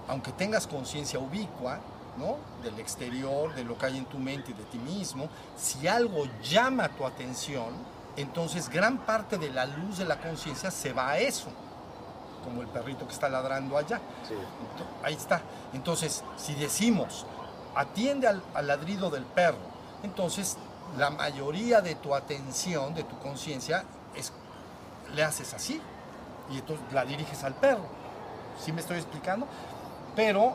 [0.08, 1.80] aunque tengas conciencia ubicua,
[2.16, 2.36] ¿no?
[2.62, 6.24] del exterior, de lo que hay en tu mente y de ti mismo, si algo
[6.42, 7.68] llama tu atención,
[8.16, 11.48] entonces gran parte de la luz de la conciencia se va a eso,
[12.44, 14.00] como el perrito que está ladrando allá.
[15.02, 15.40] Ahí está.
[15.72, 17.26] Entonces, si decimos,
[17.74, 19.58] atiende al, ladrido del perro,
[20.02, 20.56] entonces
[20.98, 24.32] la mayoría de tu atención, de tu conciencia, es,
[25.14, 25.80] le haces así
[26.50, 27.84] y entonces la diriges al perro.
[28.58, 29.46] ¿Sí me estoy explicando?
[30.16, 30.54] Pero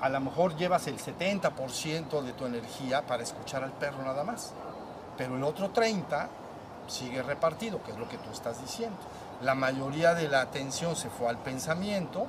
[0.00, 4.52] a lo mejor llevas el 70% de tu energía para escuchar al perro nada más.
[5.16, 6.28] Pero el otro 30%
[6.88, 8.96] sigue repartido, que es lo que tú estás diciendo.
[9.42, 12.26] La mayoría de la atención se fue al pensamiento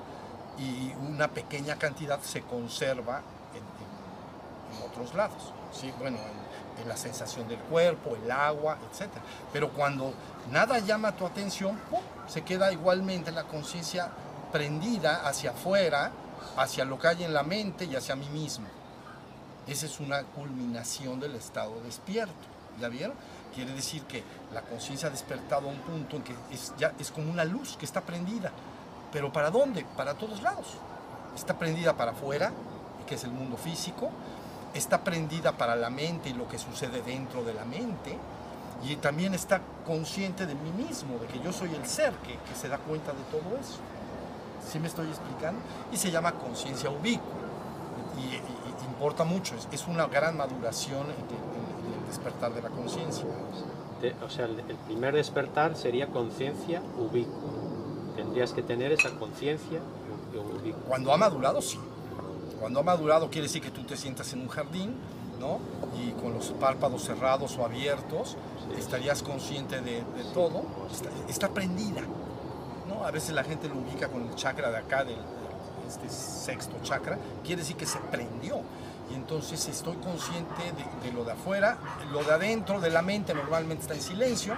[0.57, 3.21] y una pequeña cantidad se conserva
[3.53, 3.78] en,
[4.81, 5.53] otros lados.
[5.71, 5.93] ¿sí?
[5.99, 9.09] Bueno, en, la sensación del cuerpo, el agua, etc.
[9.51, 10.13] Pero cuando
[10.49, 11.77] nada llama tu atención,
[12.25, 14.09] se queda igualmente la conciencia
[14.53, 16.11] prendida hacia afuera,
[16.55, 18.65] hacia lo que hay en la mente y hacia mí mismo.
[19.67, 22.33] Esa es una culminación del estado despierto.
[22.79, 23.15] ¿Ya vieron?
[23.53, 24.23] Quiere decir que
[24.53, 27.75] la conciencia ha despertado a un punto en que es, ya es como una luz
[27.77, 28.51] que está prendida.
[29.11, 29.85] ¿Pero para dónde?
[29.97, 30.67] Para todos lados.
[31.35, 32.51] Está prendida para afuera,
[33.07, 34.11] que es el mundo físico.
[34.73, 38.17] Está prendida para la mente y lo que sucede dentro de la mente.
[38.83, 42.55] Y también está consciente de mí mismo, de que yo soy el ser que, que
[42.55, 43.79] se da cuenta de todo eso.
[44.69, 45.59] ¿Sí me estoy explicando?
[45.91, 47.23] Y se llama conciencia ubicua.
[48.17, 51.07] Y, importa mucho, es, es, una gran maduración
[52.09, 53.25] despertar de la conciencia.
[54.25, 54.55] O sea, el,
[54.87, 57.49] primer despertar sería conciencia ubicua.
[58.15, 59.79] Tendrías que tener esa conciencia
[60.33, 60.81] ubicua.
[60.87, 61.79] Cuando ha madurado, sí.
[62.59, 64.95] Cuando ha madurado quiere decir que tú te sientas en un jardín,
[65.39, 65.59] ¿no?
[65.97, 68.35] Y con los párpados cerrados o abiertos,
[68.77, 70.03] estarías consciente de,
[70.33, 70.63] todo.
[71.27, 72.01] Está, prendida,
[72.87, 73.05] ¿no?
[73.05, 75.17] A veces la gente lo ubica con el chakra de acá, del,
[75.87, 78.61] este sexto chakra, quiere decir que se prendió
[79.09, 80.61] y entonces estoy consciente
[81.03, 81.77] de, lo de afuera,
[82.11, 84.55] lo de adentro de la mente normalmente está en silencio,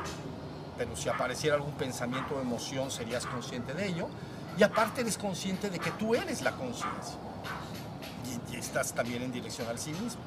[0.78, 4.08] pero si apareciera algún pensamiento o emoción serías consciente de ello,
[4.58, 7.18] y aparte eres consciente de que tú eres la conciencia,
[8.52, 10.22] y, estás también en dirección al sí mismo.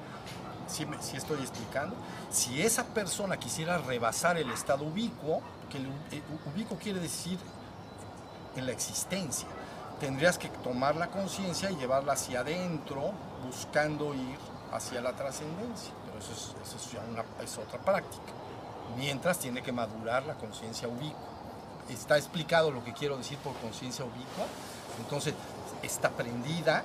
[0.66, 1.94] Si, si estoy explicando,
[2.30, 6.22] si esa persona quisiera rebasar el estado ubicuo, que el eh,
[6.54, 7.38] ubicuo quiere decir
[8.56, 9.46] en la existencia,
[10.00, 13.12] tendrías que tomar la conciencia y llevarla hacia adentro,
[13.44, 14.38] buscando ir
[14.72, 15.92] hacia la trascendencia.
[16.06, 18.32] Pero eso, es, eso ya una, es, otra práctica.
[18.96, 21.34] Mientras tiene que madurar la conciencia ubicua.
[21.88, 24.46] Está explicado lo que quiero decir por conciencia ubicua.
[24.98, 25.34] Entonces,
[25.82, 26.82] está prendida,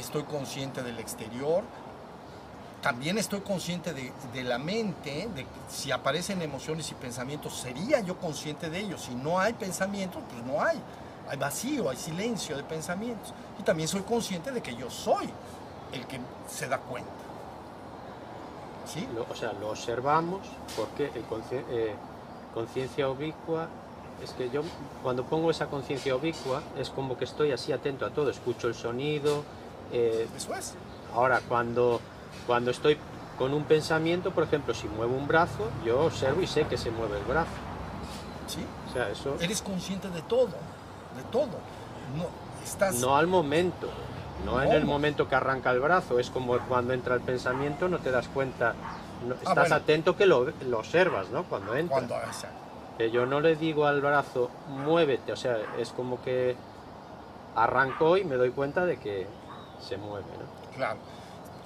[0.00, 1.62] estoy consciente del exterior,
[2.82, 8.18] también estoy consciente de, de, la mente, de si aparecen emociones y pensamientos, sería yo
[8.18, 9.02] consciente de ellos.
[9.02, 10.80] Si no hay pensamientos, pues no hay
[11.30, 13.32] hay vacío, hay silencio de pensamientos.
[13.58, 15.30] Y también soy consciente de que yo soy
[15.92, 17.10] el que se da cuenta.
[18.86, 19.06] ¿Sí?
[19.28, 20.40] o sea, lo observamos
[20.76, 21.94] porque eh,
[22.52, 23.68] conciencia ubicua
[24.20, 24.62] es que yo
[25.04, 28.74] cuando pongo esa conciencia ubicua es como que estoy así atento a todo, escucho el
[28.74, 29.44] sonido.
[29.92, 30.74] Eh, Eso es.
[31.14, 32.00] Ahora, cuando,
[32.46, 32.98] cuando estoy
[33.38, 36.90] con un pensamiento, por ejemplo, si muevo un brazo, yo observo y sé que se
[36.90, 37.50] mueve el brazo.
[38.46, 38.64] ¿Sí?
[38.88, 39.36] O sea, eso...
[39.40, 40.54] Eres consciente de todo
[41.16, 41.58] de todo.
[42.16, 42.26] No,
[42.64, 42.96] estás...
[42.96, 43.88] no al momento,
[44.44, 47.98] no, en el momento que arranca el brazo, es como cuando entra el pensamiento, no
[47.98, 48.74] te das cuenta,
[49.26, 51.44] no, ah, estás atento que lo, lo, observas, ¿no?
[51.44, 51.96] Cuando entra.
[51.96, 52.16] Cuando,
[52.98, 56.56] que yo no le digo al brazo, muévete, o sea, es como que
[57.54, 59.26] arrancó y me doy cuenta de que
[59.86, 60.76] se mueve, ¿no?
[60.76, 60.98] Claro.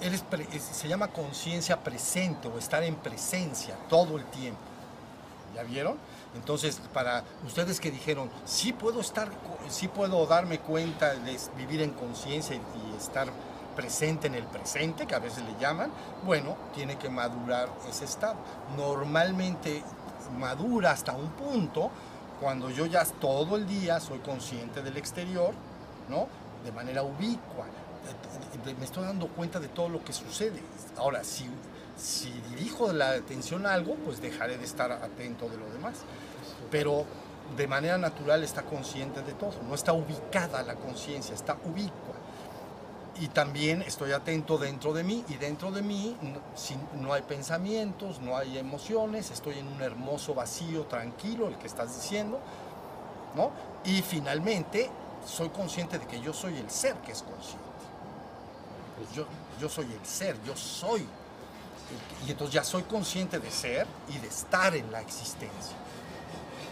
[0.00, 0.24] Eres
[0.60, 4.60] se llama conciencia presente o estar en presencia todo el tiempo.
[5.54, 5.96] ¿Ya vieron?
[6.34, 9.28] Entonces, para ustedes que dijeron, sí puedo estar,
[9.68, 12.60] sí puedo darme cuenta de vivir en conciencia y,
[12.96, 13.28] estar
[13.76, 15.90] presente en el presente, que a veces le llaman,
[16.24, 18.36] bueno, tiene que madurar ese estado.
[18.76, 19.82] Normalmente
[20.38, 21.90] madura hasta un punto
[22.40, 25.52] cuando yo ya todo el día soy consciente del exterior,
[26.08, 26.28] ¿no?
[26.64, 27.66] De manera ubicua.
[28.78, 30.60] Me estoy dando cuenta de todo lo que sucede.
[30.96, 31.46] Ahora, si,
[31.96, 36.04] si dirijo la atención a algo, pues dejaré de estar atento de lo demás
[36.70, 37.04] pero
[37.56, 42.14] de manera natural está consciente de todo, no está ubicada la conciencia, está ubicua.
[43.20, 46.16] y también estoy atento dentro de mí y dentro de mí
[47.00, 51.94] no hay pensamientos, no hay emociones, estoy en un hermoso vacío tranquilo, el que estás
[51.94, 52.40] diciendo,
[53.36, 53.52] ¿no?
[53.84, 54.90] Y finalmente
[55.24, 57.73] soy consciente de que yo soy el ser que es consciente.
[59.14, 59.26] Yo,
[59.60, 61.06] yo soy el ser, yo soy.
[62.26, 65.76] Y entonces ya soy consciente de ser y de estar en la existencia.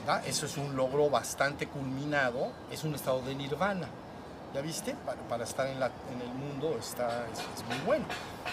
[0.06, 0.26] ¿verdad?
[0.26, 3.88] Eso es un logro bastante culminado, es un estado de nirvana.
[4.54, 4.94] ¿Ya viste?
[5.06, 8.04] Para, para estar en, la- en el mundo está, es, es muy bueno.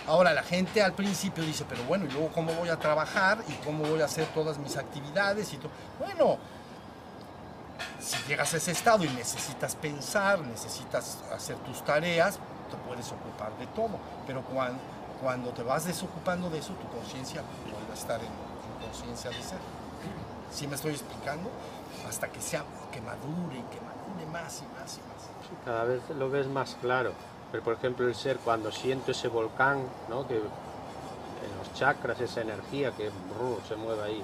[0.08, 3.44] Ahora, la gente al principio dice, pero bueno, ¿y luego cómo voy a trabajar?
[3.50, 5.52] ¿Y cómo voy a hacer todas mis actividades?
[5.54, 5.72] Y todo?
[6.00, 6.38] Bueno,
[8.02, 12.40] si llegas a ese estado y necesitas pensar, necesitas hacer tus tareas,
[12.70, 13.98] te puedes ocupar de todo.
[14.26, 14.80] Pero cuando,
[15.22, 19.42] cuando te vas desocupando de eso, tu conciencia vuelve a estar en, en conciencia de
[19.42, 19.60] ser.
[20.52, 21.50] ¿Sí me estoy explicando?
[22.08, 25.66] Hasta que sea, que madure y que madure más y más y más.
[25.66, 27.14] cada vez lo ves más claro.
[27.52, 30.28] Pero por ejemplo el ser cuando siento ese volcán, ¿no?
[30.28, 34.24] que en los chakras, esa energía que brr, se mueve ahí,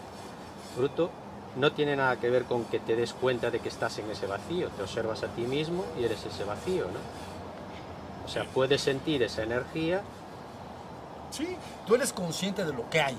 [0.77, 1.09] bruto,
[1.55, 4.27] no tiene nada que ver con que te des cuenta de que estás en ese
[4.27, 4.69] vacío.
[4.69, 6.99] Te observas a ti mismo y eres ese vacío, ¿no?
[8.25, 10.01] O sea, puedes sentir esa energía,
[11.31, 13.17] Sí, tú eres consciente de lo que hay.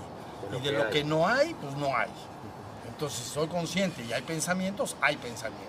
[0.51, 0.91] De lo y de que lo hay.
[0.91, 2.09] que no hay, pues no hay.
[2.89, 5.67] Entonces, si soy consciente y hay pensamientos, hay pensamientos.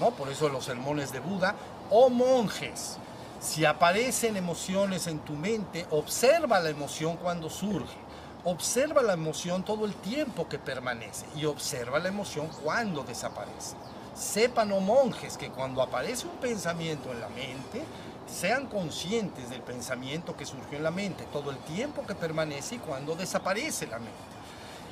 [0.00, 0.10] ¿no?
[0.10, 1.54] Por eso los sermones de Buda,
[1.90, 2.96] o monjes,
[3.40, 7.98] si aparecen emociones en tu mente, observa la emoción cuando surge.
[8.42, 13.76] Observa la emoción todo el tiempo que permanece y observa la emoción cuando desaparece.
[14.14, 17.84] Sepan, oh monjes, que cuando aparece un pensamiento en la mente,
[18.30, 22.78] sean conscientes del pensamiento que surgió en la mente todo el tiempo que permanece y
[22.78, 24.18] cuando desaparece la mente.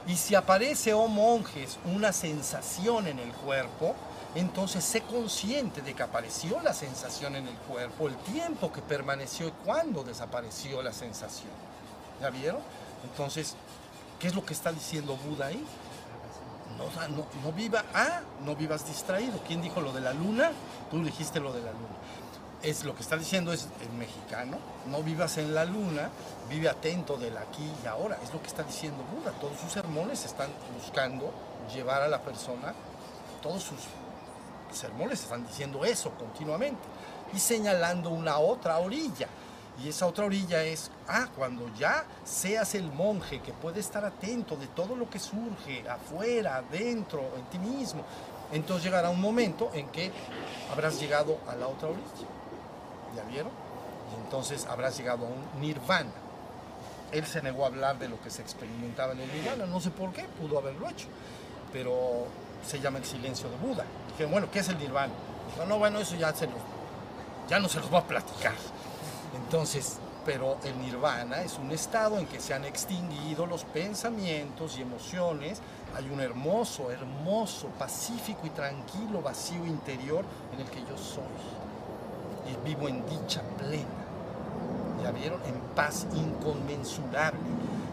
[0.06, 3.94] Y si aparece, oh monjes, una sensación en el cuerpo,
[4.34, 9.48] entonces sé consciente de que apareció la sensación en el cuerpo, el tiempo que permaneció
[9.48, 11.50] y cuándo desapareció la sensación.
[12.20, 12.60] ¿Ya vieron?
[13.04, 13.54] Entonces,
[14.18, 15.64] ¿qué es lo que está diciendo Buda ahí?
[16.78, 19.40] No, no, no viva, ah, no vivas distraído.
[19.46, 20.52] ¿Quién dijo lo de la luna?
[20.90, 21.96] Tú dijiste lo de la luna.
[22.62, 26.10] Es lo que está diciendo es el mexicano, no vivas en la luna,
[26.50, 28.18] vive atento del aquí y ahora.
[28.22, 29.30] Es lo que está diciendo Buda.
[29.40, 31.32] Todos sus sermones están buscando
[31.72, 32.74] llevar a la persona,
[33.40, 33.78] todos sus
[34.72, 36.82] sermones están diciendo eso continuamente
[37.32, 39.28] y señalando una otra orilla.
[39.80, 44.56] Y esa otra orilla es, ah, cuando ya seas el monje que puede estar atento
[44.56, 48.02] de todo lo que surge afuera, adentro, en ti mismo,
[48.50, 50.10] entonces llegará un momento en que
[50.72, 52.37] habrás llegado a la otra orilla.
[53.14, 53.52] ¿Ya vieron?
[54.12, 56.10] Y entonces habrás llegado a un nirvana.
[57.12, 59.90] Él se negó a hablar de lo que se experimentaba en el nirvana, no sé
[59.90, 61.06] por qué, pudo haberlo hecho,
[61.72, 62.26] pero
[62.66, 63.84] se llama el silencio de Buda.
[64.10, 65.12] Dije, bueno, ¿qué es el nirvana?
[65.54, 66.60] Dijo, no, bueno, eso ya, se los,
[67.48, 68.52] ya no se los voy a platicar.
[69.34, 69.98] Entonces,
[70.28, 75.62] pero el nirvana es un estado en que se han extinguido los pensamientos y emociones.
[75.96, 81.22] Hay un hermoso, hermoso, pacífico y tranquilo vacío interior en el que yo soy.
[82.48, 83.84] Y vivo en dicha plena.
[85.02, 85.40] ¿Ya vieron?
[85.44, 87.38] En paz inconmensurable.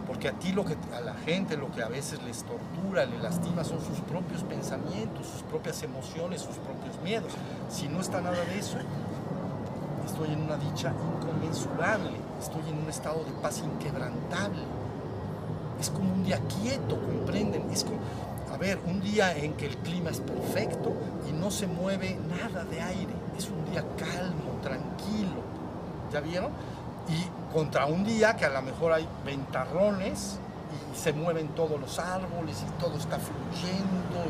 [0.08, 3.22] Porque a ti lo que a la gente lo que a veces les tortura, les
[3.22, 7.32] lastima son sus propios pensamientos, sus propias emociones, sus propios miedos.
[7.70, 8.78] Si no está nada de eso,
[10.06, 14.62] estoy en una dicha inconmensurable, estoy en un estado de paz inquebrantable.
[15.80, 17.70] Es como un día quieto, ¿comprenden?
[17.72, 17.98] Es como,
[18.54, 20.94] a ver, un día en que el clima es perfecto
[21.28, 23.25] y no se mueve nada de aire.
[23.38, 25.42] Es un día calmo, tranquilo.
[26.12, 26.52] ¿Ya vieron?
[27.08, 30.40] Y contra un día que a lo mejor hay ventarrones
[30.94, 34.24] y se mueven todos los árboles y todo está fluyendo.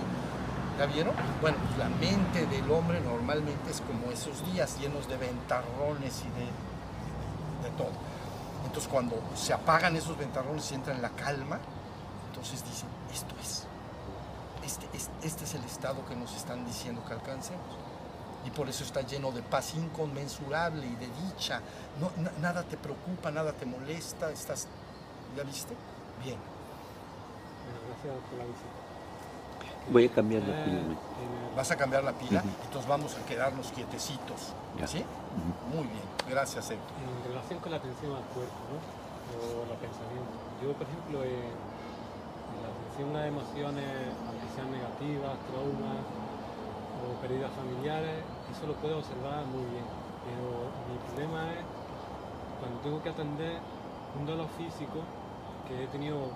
[0.80, 1.14] ¿Ya vieron?
[1.42, 6.30] Bueno, pues la mente del hombre normalmente es como esos días llenos de ventarrones y
[6.40, 7.92] de, de todo.
[8.66, 11.60] Entonces cuando se apagan esos ventarrones y entra en la calma,
[12.30, 13.68] entonces dicen, esto es.
[14.66, 17.64] Este, es- este es el estado que nos están diciendo que alcancemos.
[18.46, 21.62] Y por eso está lleno de paz inconmensurable y de dicha.
[22.00, 24.32] No, na- nada te preocupa, nada te molesta.
[24.32, 24.68] Estás,
[25.36, 25.74] ¿Ya viste?
[26.24, 26.38] Bien.
[26.40, 29.92] Bueno, gracias por la visita.
[29.92, 30.80] Voy a cambiar la Eh, pila.
[30.80, 32.50] el- Vas a cambiar la pila, Ujú.
[32.66, 34.52] entonces vamos a quedarnos quietecitos.
[34.78, 34.88] Ya.
[34.88, 35.00] ¿Sí?
[35.00, 35.78] Ujú.
[35.78, 36.04] Muy bien.
[36.30, 36.92] Gracias, Héctor.
[37.00, 38.78] En relación con la atención al cuerpo, ¿no?
[39.40, 40.36] O los pensamientos.
[40.62, 43.88] Yo, por ejemplo, en, en la atención a emociones,
[44.28, 46.04] aunque sean negativas, traumas
[47.04, 49.86] o pérdidas familiares, eso lo puedo observar muy bien.
[50.26, 51.66] Pero mi problema es
[52.60, 53.60] cuando tengo que atender
[54.18, 55.04] un dolor físico
[55.68, 56.32] que he tenido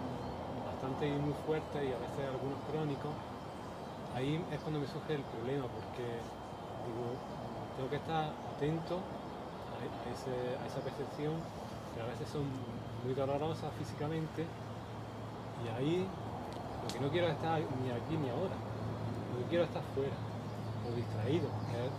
[0.66, 3.12] bastante y muy fuerte y a veces algunos crónicos,
[4.16, 6.06] ahí es cuando me surge el problema porque
[7.78, 11.34] tengo que estar atento a a esa percepción
[11.96, 12.44] que a veces son
[13.04, 14.46] muy dolorosas físicamente
[15.64, 16.08] y ahí
[16.84, 18.56] lo que no quiero es estar ni aquí ni ahora,
[19.34, 20.29] lo que quiero es estar fuera
[20.90, 21.94] o distraído, que es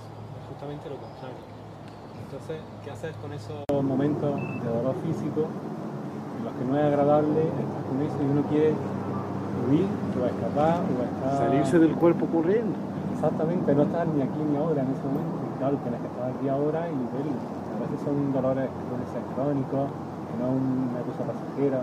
[0.51, 1.43] justamente lo contrario.
[2.27, 7.41] Entonces, ¿qué hacer con esos momentos de dolor físico en los que no es agradable
[7.43, 8.71] estar con eso y uno quiere
[9.67, 11.51] huir o escapar o estar...
[11.51, 12.79] Salirse del cuerpo corriendo.
[13.15, 15.37] Exactamente, no estar ni aquí ni ahora en ese momento.
[15.43, 17.35] Y claro, tienes que estar aquí ahora y verlo.
[17.35, 21.83] A veces son dolores que pueden ser crónicos, que no una cosa pasajera,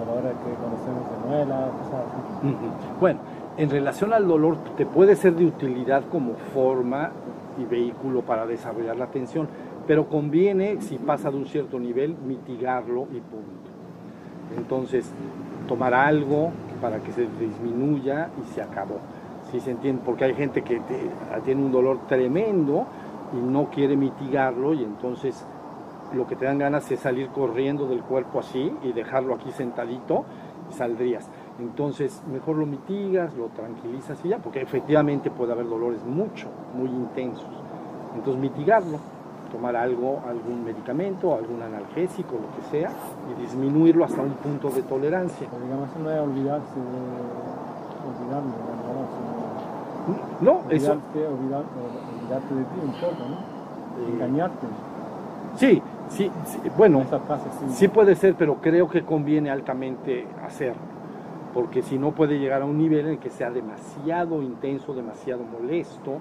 [0.00, 2.56] dolores, que conocemos de muelas, cosas así.
[2.98, 3.18] Bueno,
[3.60, 7.10] en relación al dolor, te puede ser de utilidad como forma
[7.58, 9.48] y vehículo para desarrollar la atención,
[9.86, 13.68] pero conviene, si pasa de un cierto nivel, mitigarlo y punto.
[14.56, 15.12] Entonces,
[15.68, 18.96] tomar algo para que se disminuya y se acabó.
[19.50, 20.00] ¿Sí se entiende?
[20.06, 20.80] Porque hay gente que
[21.44, 22.86] tiene un dolor tremendo
[23.34, 25.44] y no quiere mitigarlo y entonces
[26.14, 30.24] lo que te dan ganas es salir corriendo del cuerpo así y dejarlo aquí sentadito
[30.70, 31.28] y saldrías.
[31.60, 36.88] Entonces, mejor lo mitigas, lo tranquilizas y ya, porque efectivamente puede haber dolores mucho, muy
[36.88, 37.46] intensos.
[38.16, 38.98] Entonces, mitigarlo,
[39.52, 42.90] tomar algo, algún medicamento, algún analgésico, lo que sea,
[43.30, 45.46] y disminuirlo hasta un punto de tolerancia.
[45.50, 47.40] Pero digamos, eso no es olvidarse de
[48.08, 48.52] olvidarme
[50.40, 51.64] No, eso, olvidarte, olvidar-
[52.22, 54.14] olvidarte de ti un poco, ¿no?
[54.14, 54.66] Engañarte.
[55.56, 57.74] sí, sí, sí, bueno, sí.
[57.74, 60.80] Sí puede ser, pero creo que conviene altamente hacerlo,
[61.52, 65.42] porque si no puede llegar a un nivel en el que sea demasiado intenso, demasiado
[65.44, 66.18] molesto,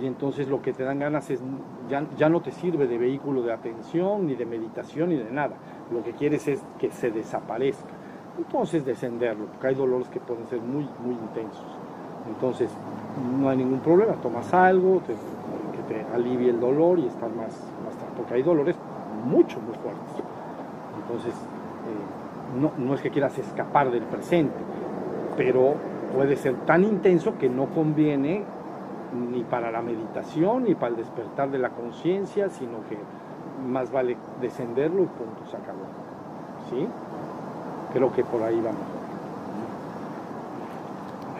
[0.00, 1.40] y entonces lo que te dan ganas es,
[1.88, 5.56] ya, ya no te sirve de vehículo de atención, ni de meditación, ni de nada.
[5.92, 7.92] Lo que quieres es que se desaparezca.
[8.38, 11.66] Entonces descenderlo, porque hay dolores que pueden ser muy, muy intensos.
[12.26, 12.70] Entonces,
[13.38, 17.48] no hay ningún problema, tomas algo que te alivie el dolor y estar más,
[17.84, 18.76] más porque hay dolores
[19.26, 20.24] mucho, muy fuertes.
[21.02, 24.54] Entonces, eh, no, no es que quieras escapar del presente,
[25.36, 25.74] pero
[26.14, 28.44] puede ser tan intenso que no conviene
[29.32, 32.98] ni para la meditación ni para el despertar de la conciencia, sino que
[33.66, 35.84] más vale descenderlo y punto, se acabó.
[36.70, 36.86] ¿Sí?
[37.92, 38.80] Creo que por ahí vamos.
[41.28, 41.34] A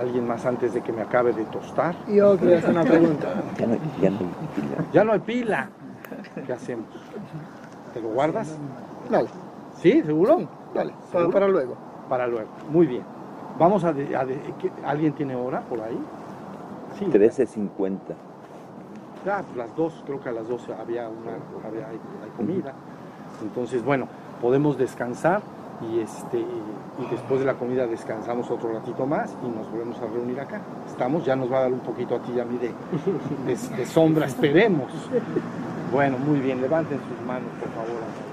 [0.00, 1.94] ver, ¿Alguien más antes de que me acabe de tostar?
[2.08, 3.28] Yo quería hacer una pregunta.
[3.58, 4.84] Ya no, ya no hay pila.
[4.92, 5.68] Ya no hay pila.
[6.46, 6.86] ¿Qué hacemos?
[7.94, 8.56] ¿Te lo guardas?
[9.10, 9.28] Dale,
[9.80, 10.02] ¿Sí?
[10.02, 10.40] ¿Seguro?
[10.74, 11.30] dale, para, ¿Seguro?
[11.30, 11.76] para luego.
[12.08, 12.48] Para luego.
[12.70, 13.02] Muy bien.
[13.58, 13.92] Vamos a...
[13.92, 15.98] de- a de- ¿qué- ¿Alguien tiene hora por ahí?
[16.98, 17.04] Sí.
[17.06, 17.98] 13.50.
[19.30, 21.32] Ah, pues las dos, creo que a las 12 había una,
[21.68, 22.72] había, hay, hay comida.
[23.42, 24.06] Entonces, bueno,
[24.40, 25.42] podemos descansar
[25.92, 30.06] y este y después de la comida descansamos otro ratito más y nos volvemos a
[30.06, 30.60] reunir acá.
[30.88, 32.72] Estamos, ya nos va a dar un poquito a ti y a mí de,
[33.46, 34.90] de, de sombra, esperemos.
[35.92, 38.27] Bueno, muy bien, levanten sus manos, por favor.